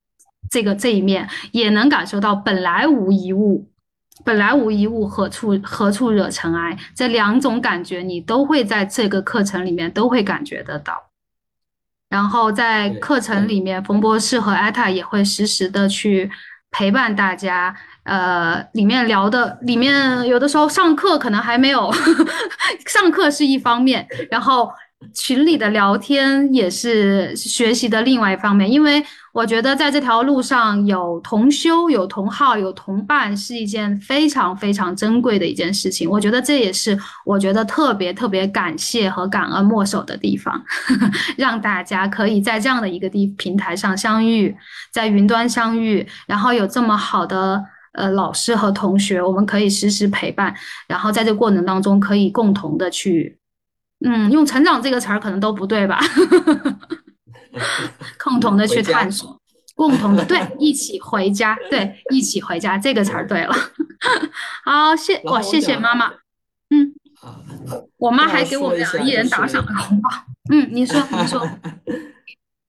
[0.51, 3.67] 这个这一面，也能感受到本来无一物。
[4.27, 6.79] 本来无一物，何处何处惹尘埃？
[6.95, 11.11] 这两种感觉，你都会在这个课程里面都会感觉得到。
[12.11, 16.31] 然后在课程里面，冯博士和艾塔也会实时的去
[16.71, 17.75] 陪伴大家。
[18.05, 22.27] 呃，里面聊的，里面有的时候上课可能还没有，呵 呵
[22.87, 24.71] 上课是一方面，然后。
[25.13, 36.09] 群里的聊天也是学习的另外一方面，因为我觉得在这条路上有同修、有同好、有同伴是一件非常非常珍贵的一件事情。
[36.09, 36.97] 我觉得这也是
[37.27, 40.63] 我觉得特别特别感谢和感恩墨守的地方，
[41.37, 44.57] 让大家可以在这样的一个地平台上相遇，
[44.93, 47.61] 在云端相遇，然后有这么好的
[47.93, 50.55] 呃老师和同学，我们可以时时陪伴，
[50.89, 53.39] 然后在这个过程当中可以共同的去。
[54.05, 56.01] 嗯，用“成长”这个词儿可能都不对吧？
[58.19, 59.41] 共同的去探索，
[59.77, 63.55] 共同的对，一起回家，对，一起回家这个词儿对了。
[64.65, 66.11] 好，谢哇，谢谢妈妈。
[66.71, 66.93] 嗯，
[67.99, 70.11] 我妈还给我们俩一人打赏了红包。
[70.51, 71.49] 嗯，你说，你说。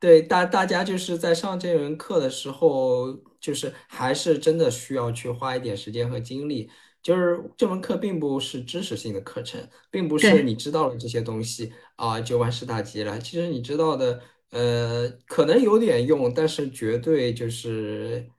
[0.04, 6.70] 对，大大家就是在上这门课的时候，就是还是真的需要去花一点时间和精力。
[7.02, 13.18] 就是这门课并不是知识性的课程，并不是你知道了这些东西啊就万事大吉了。
[13.18, 18.30] 其实你知道的，呃，可能有点用，但是绝对就是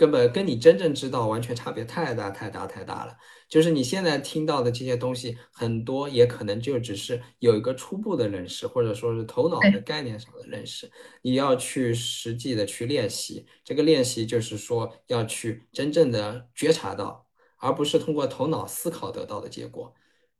[0.00, 3.14] 根本跟你真正知道完全差别太大太大太大了。
[3.50, 10.90] 就是你现在听到的这些东西，很多也可能就只是有一个初步的认识，或者说是头脑的，概念上的认识。
[11.20, 17.26] 你要去实际的去练习，这个练习就是说要去真正的觉察到，
[17.58, 19.92] 而不是通过头脑思考得到的结果。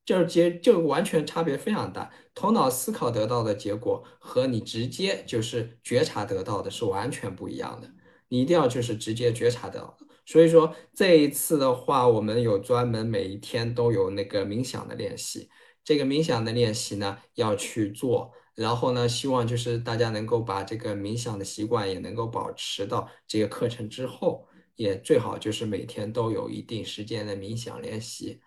[0.06, 7.90] 就是结就完全差别非常大，头脑思考得到的结果和你直接就是觉察得到的是完全不一样的。
[8.30, 9.98] 你一定要就是直接觉察到。
[10.24, 15.50] 所以说这一次的话，我们有专门每一天都有那个冥想的练习。
[15.84, 28.40] 这个冥想的练习呢要去做，然后呢，希望就是大家能够把这个冥想的习惯也能够保持到这个课程之后，也最好就是每天都有一定时间的冥想练习。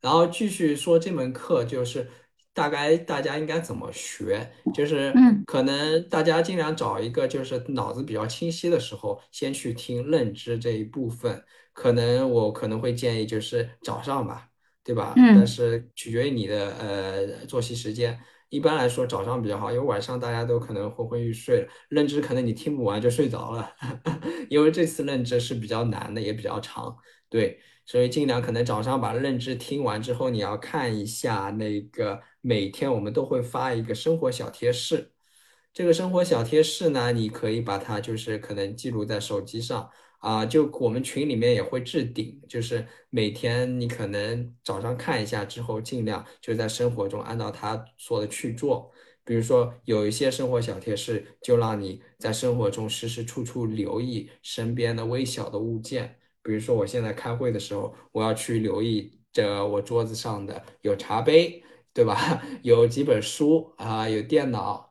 [0.00, 2.10] 然后继续说这门课，就是
[2.58, 11.40] 大概大家应该怎么学，就是嗯可能大家尽量找一个就是脑子比较清晰的时候，先去听认知这一部分。
[11.72, 14.48] 可能我可能会建议就是早上吧，
[14.82, 15.12] 对吧？
[15.14, 18.18] 但嗯是取决于你的呃作息时间。
[18.48, 23.70] 一般来说早上比较好，因为晚上大家都可能昏昏欲睡了，认知可能你听不完就睡着了，
[24.50, 26.96] 因为这次认知是比较难的，也比较长，
[27.28, 27.60] 对。
[27.90, 35.12] 所以尽量可能早上把认知听完之后，你要看一下那个每天我们都会发一个生活小贴士。
[35.70, 39.90] 这个生活小贴士呢，你可以把它就是可能记录在手机上
[40.20, 48.90] 啊，就我们群里面也会置顶，就是每天你可能早上看一下之后，尽量就在生活中按照他说的去做。
[49.26, 56.16] 比如说有一些生活小贴士，就让你在生活中时时处处留意身边的微小的物件。
[56.42, 61.62] 比如说，我现在开会的时候，我要去留意着我桌子上的有茶杯，
[61.98, 62.40] 对吧？
[62.62, 64.88] 有几本书啊，有电脑，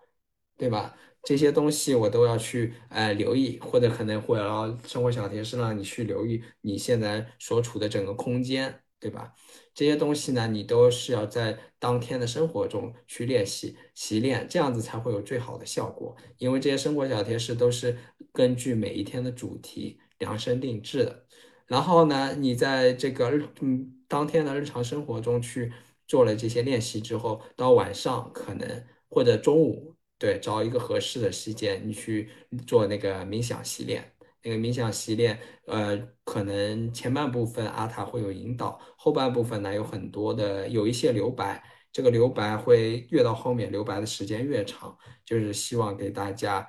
[0.58, 0.94] 对吧？
[1.24, 9.34] 这些东西我都要去呃留意，或者可能会要生活小贴士让你去留意你现在所处的整个空间，对吧？
[9.74, 16.14] 这些东西呢，你都是要在当天的生活中去练习、习练，这样子才会有最好的效果。
[16.40, 17.98] 因为这些生活小贴士都是
[18.34, 21.26] 根据每一天的主题量身定制的。
[21.68, 25.72] 然后呢，你在这个日嗯当天的日常生活中去
[26.08, 32.30] 做了这些练习之后，到晚上可能或者中午，对，找一个合适的时间，你去
[32.66, 34.14] 做那个冥想习练。
[34.44, 46.66] 那个冥想习练，呃，可能前半部分阿塔会有引导，后半部分呢有很多的有一些留白，这个留白会越到后面留白的时间越长，就是希望给大家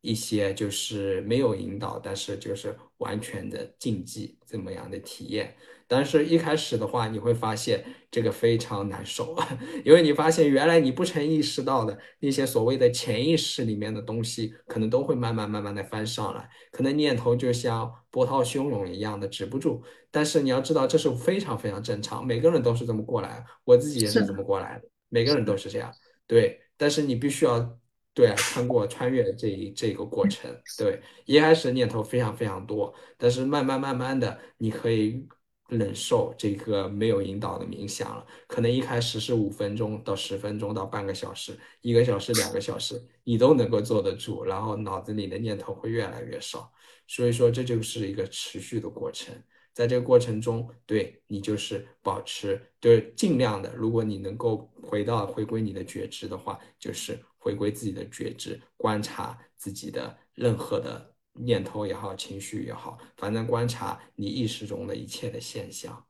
[0.00, 5.54] 一些就是没有引导，但是就是完全的禁忌这么样的体验。
[5.86, 9.36] 但是一开始的话，你会发现这个非常难受，
[9.84, 19.82] 因为你发现原来你不曾意识到的那些所谓的潜意识里面的东西，可能都会慢慢慢慢的翻上来，可能念头就像波涛汹涌一样的止不住。
[20.10, 25.92] 但是你要知道，这是非常非常正常，每个人都是这么过来，我自己也是这，么过来的，每个人都是这样。
[26.26, 27.78] 对，但是你必须要
[28.14, 35.26] 对啊，穿过穿越这一这个过程， 对，一开始念头非常非常多，但是慢慢慢慢的，你可以
[35.68, 38.26] 忍受这个没有引导的冥想了。
[38.46, 46.72] 可能一开始是五分钟到十分钟到半个小时，一个小时、两个小时，你都能够坐得住，然后脑子里的念头会越来越少。
[47.06, 49.34] 所以说，这就是一个持续的过程。
[49.74, 66.04] 在这个过程中，对你就是保持，就是尽量的，如果你能够回到回归你的觉知的话，就是回归自己的觉知，观察自己的任何的念头也好，情绪也好，反正观察你意识中的一切的现象。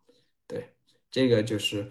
[0.46, 0.74] 对，
[1.10, 1.90] 这个就是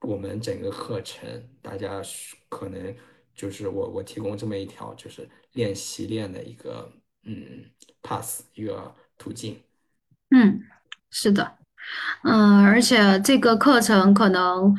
[0.00, 2.00] 我们整个课程，大家
[2.48, 2.94] 可能
[3.34, 6.90] 就是我我提供这么一条，就是练习练的一个
[7.24, 7.64] 嗯
[8.02, 9.60] pass 一个途径。
[10.30, 10.62] 嗯，
[11.10, 11.58] 是的。
[12.24, 14.74] 嗯，而且这个课程可能，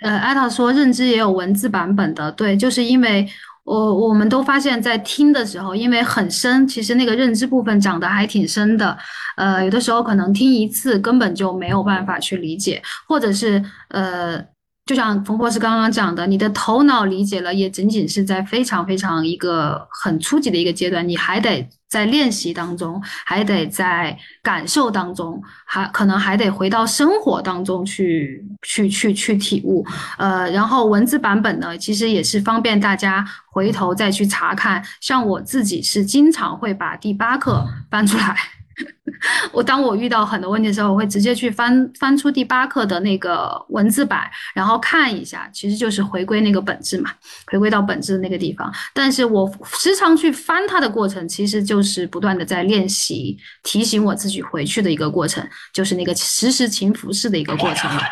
[0.00, 3.26] 呃，艾塔说认知也有文字版本的，对，就是因为
[3.64, 8.96] 我我们都发现，在听的时候，因为很深，其实那个认知部分长得还挺深的，
[9.36, 14.44] 呃，有的时候可能听一次根本就没有办法去理解，或者是呃，
[14.84, 29.86] 就像冯博士刚刚讲的，你的头脑理解了，也仅仅是在非常非常一个很初级的一个阶段，你还得在练习当中，还得在感受当中，还可能还得回到生活当中去去去去体悟。
[30.18, 34.84] 呃，然后文字版本呢，其实也是方便大家回头再去查看。
[35.00, 38.36] 像我自己是经常会把第八课翻出来。
[39.52, 47.10] 我当我遇到很多问题的时候，我会直接去翻翻出第八课的那个文字版，然后看一下，其实就是回归那个本质嘛，
[47.46, 48.72] 回归到本质的那个地方。
[48.92, 58.02] 但是我时常去翻它的过程，其实就是不断的在练习，提醒我自己回去的一个过程，就是那个时时勤拂拭的一个过程了。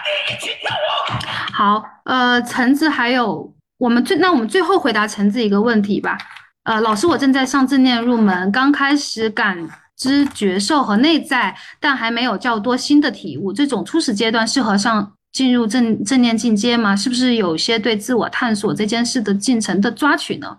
[1.53, 6.17] 好，呃，橙子还有我们最那我们最后回答橙子一个问题吧。
[6.63, 9.69] 呃，老师，我正在上正念入门，刚开始感。
[10.01, 13.53] 知觉受和内在，但还没有较多新的体悟。
[13.53, 16.97] 这种初始阶段适合上进入正正念进阶吗？
[16.97, 20.57] 是不是有些对自我探索这件事的进程的抓取呢？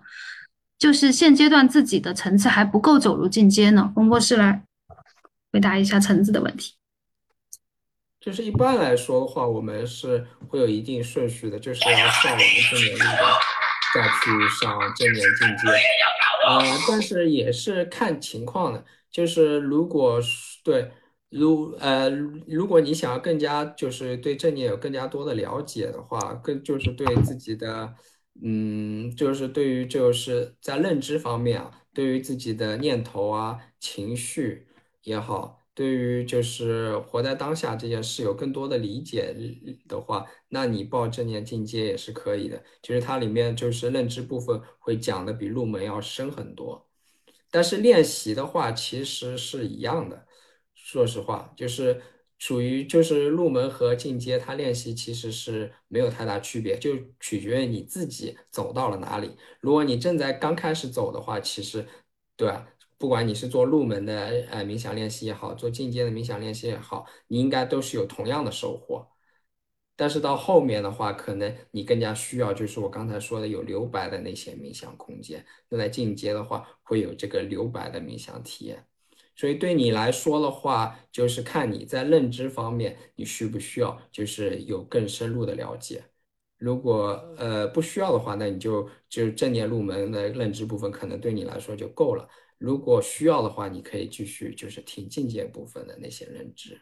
[0.78, 3.90] 就是现阶段自己的层次还不够走入进阶呢？
[3.96, 4.62] 冯博士来
[5.52, 6.74] 回答一下橙子的问题。
[8.20, 12.40] 就是一般来说的话，我们是会有一定顺序的，就是要上完
[12.70, 13.08] 正念入门，
[13.92, 15.68] 再去上正念进阶。
[16.46, 18.84] 呃，但是也是看情况的。
[19.12, 20.18] 就是如果
[20.64, 20.90] 对，
[21.28, 22.08] 如呃，
[22.46, 27.94] 如果你想要更加就是对正念有更加多的了解的话，更就是对自己的，
[28.42, 34.66] 嗯，就是对于就是在认知方面啊，对于自己的念头啊、情绪
[35.02, 39.34] 也好，对于就是活在当下这件事有更多的理解
[39.88, 42.62] 的话，那你报正念进阶也是可以的。
[42.82, 46.86] 就是它里面就是认知部分会讲的比入门要深很多。
[47.52, 50.26] 但是练习的话，其实是一样的。
[50.74, 52.02] 说实话，就是
[52.38, 59.36] 属于就是入门和进阶，它练习其实是没有太大区别，就取决于你自己走到了哪里。
[59.60, 61.86] 如果你正在刚开始走的话，其实
[62.36, 62.66] 对吧？
[62.98, 69.06] 不管你是做入门的呃冥想练习也好，做进阶的冥想练习也好，你应该都是有同样的收获。
[70.02, 75.46] 但是到后面的话，可能你更加需要，就是我刚才说的有留白的那些冥想空间。
[75.68, 78.84] 那在进阶的话，会有这个留白的冥想体验。
[79.36, 86.02] 所以对你来说的话，就是看你在认知方面，你需不需要，就是有更深入的了解。
[86.58, 92.28] 如果呃不需要的话，那你就就正念入门的认知部分，可能对你来说就够了。
[92.58, 96.80] 如果需要的话，你可以继续就是听进阶部分的那些认知。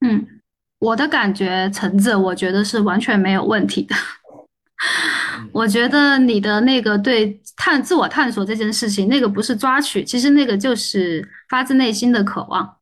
[0.00, 0.40] 嗯。
[0.78, 3.94] 我的感觉，橙子，我觉得是完全没有问题的。
[5.50, 12.76] 我觉得你的那个对探自我探索这件事情，那个不是抓取，其实那个就是发自内心的渴望。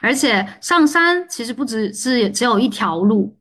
[0.00, 3.36] 而且上山其实不只是只有一条路，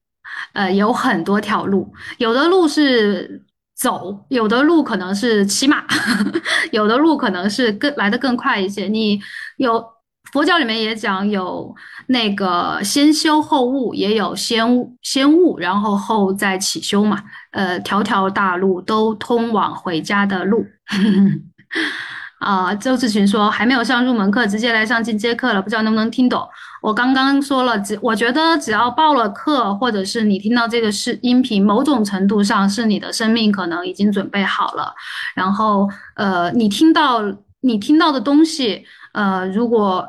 [0.54, 3.44] 呃，有很多条路，有的路是
[3.76, 5.84] 走，有的路可能是骑马，
[6.72, 8.88] 有的路可能是更来的更快一些。
[8.88, 9.20] 你
[9.58, 9.84] 有。
[10.32, 11.76] 佛教里面也讲有
[12.08, 14.66] 那个先修后悟，也有先
[15.02, 17.22] 先悟然后后再起修嘛。
[17.52, 20.66] 呃，条条大路都通往回家的路。
[22.40, 26.42] 啊，周志群说还没有上入门课，直接来上进阶课了，不知道能不能听懂。
[26.82, 34.92] 我刚刚说了，只我觉得只要报了课，或者是你听到这个是音频，某种程度上是你的生命可能已经准备好了。
[35.36, 37.22] 然后，呃，你听到
[37.60, 40.04] 你听到的东西，呃，如果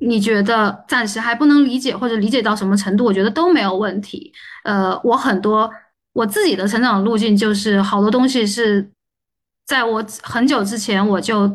[0.00, 4.32] 你觉得暂时还不能理解，或者理解到什么程度，我觉得都没有问题。
[4.64, 5.70] 呃，我很多
[6.12, 8.90] 我自己的成长路径就是好多东西是
[9.66, 11.46] 在我很久之前我就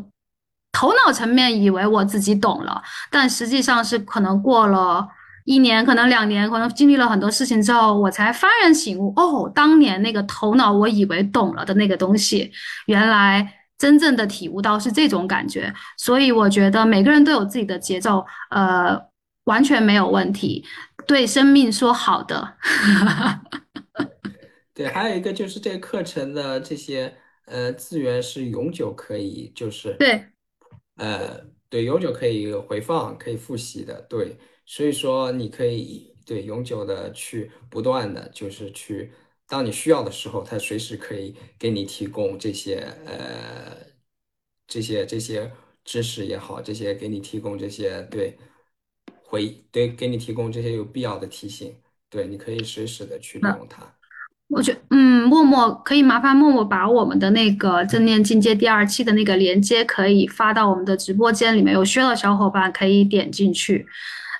[0.72, 5.07] 头脑层面以为我自己懂了，但实际上是可能过了
[5.43, 12.51] 一年，可能两年，可能经历了很多事情之后，我才幡然醒悟，哦，当年那个头脑我以为懂了的那个东西，
[12.86, 13.64] 原来。
[13.78, 18.97] 真正的体悟到是这种感觉，所以我觉得每个人都有自己的节奏，呃，
[19.45, 20.63] 完全没有问题。
[21.05, 22.55] 对生命说好的。
[24.73, 27.13] 对，还有一个就是这个课程的这些
[27.45, 30.26] 呃资源是永久可以，就是对，
[30.95, 34.01] 呃，对，永久可以回放、可以复习的。
[34.09, 39.11] 对，所以说你可以对永久的去不断的就是去。
[39.47, 43.78] 当你需要的时候，它随时可以给你提供这些呃
[44.67, 45.51] 这些这些
[45.83, 48.37] 知识也好，这些给你提供这些对
[49.24, 51.75] 回对给你提供这些有必要的提醒，
[52.09, 53.83] 对，你可以随时的去利用它。
[54.47, 63.86] 我觉嗯，默默可以麻烦默默把我们的那个正念进阶第二期的那个链接可以发到我们的直播间里面，有需要的小伙伴可以点进去，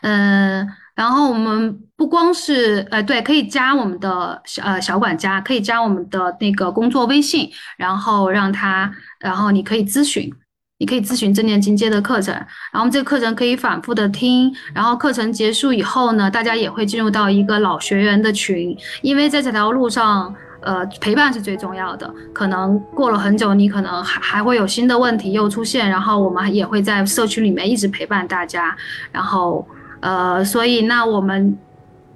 [0.02, 0.68] 嗯。
[0.96, 10.34] 然后我们不光是，呃，对，可以加我们的小呃小管家，可以加我们的那个工作微信，然后让他，然后你可以咨询，
[10.80, 12.34] 你可以咨询正念进阶的课程，
[12.72, 20.34] 然后这个课程可以反复的听，然后课程结束以后呢，大家也会进入到一个老学员的群，因为在这条路上。
[20.62, 22.12] 呃，陪伴是最重要的。
[22.34, 28.76] 可能过了很久，你可能还还会有新的问题又出现，然后我们也会在社区里面一直陪伴大家。
[29.12, 29.68] 然后，
[30.00, 31.58] 呃，所以那我们，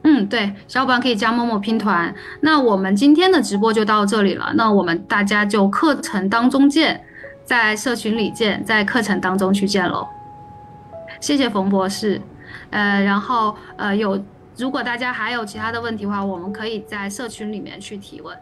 [0.04, 2.14] 嗯，对，小伙伴可以加默默拼团。
[2.42, 4.52] 那我们今天的直播就到这里了。
[4.56, 7.04] 那我们大家就课程当中见，
[7.44, 10.08] 在社群里见，在课程当中去见喽。
[11.20, 12.22] 谢谢冯博士。
[12.70, 14.24] 呃，然后呃，有
[14.58, 18.38] 如果大家还有其他的问题的话，我们可以在社群里面去提问。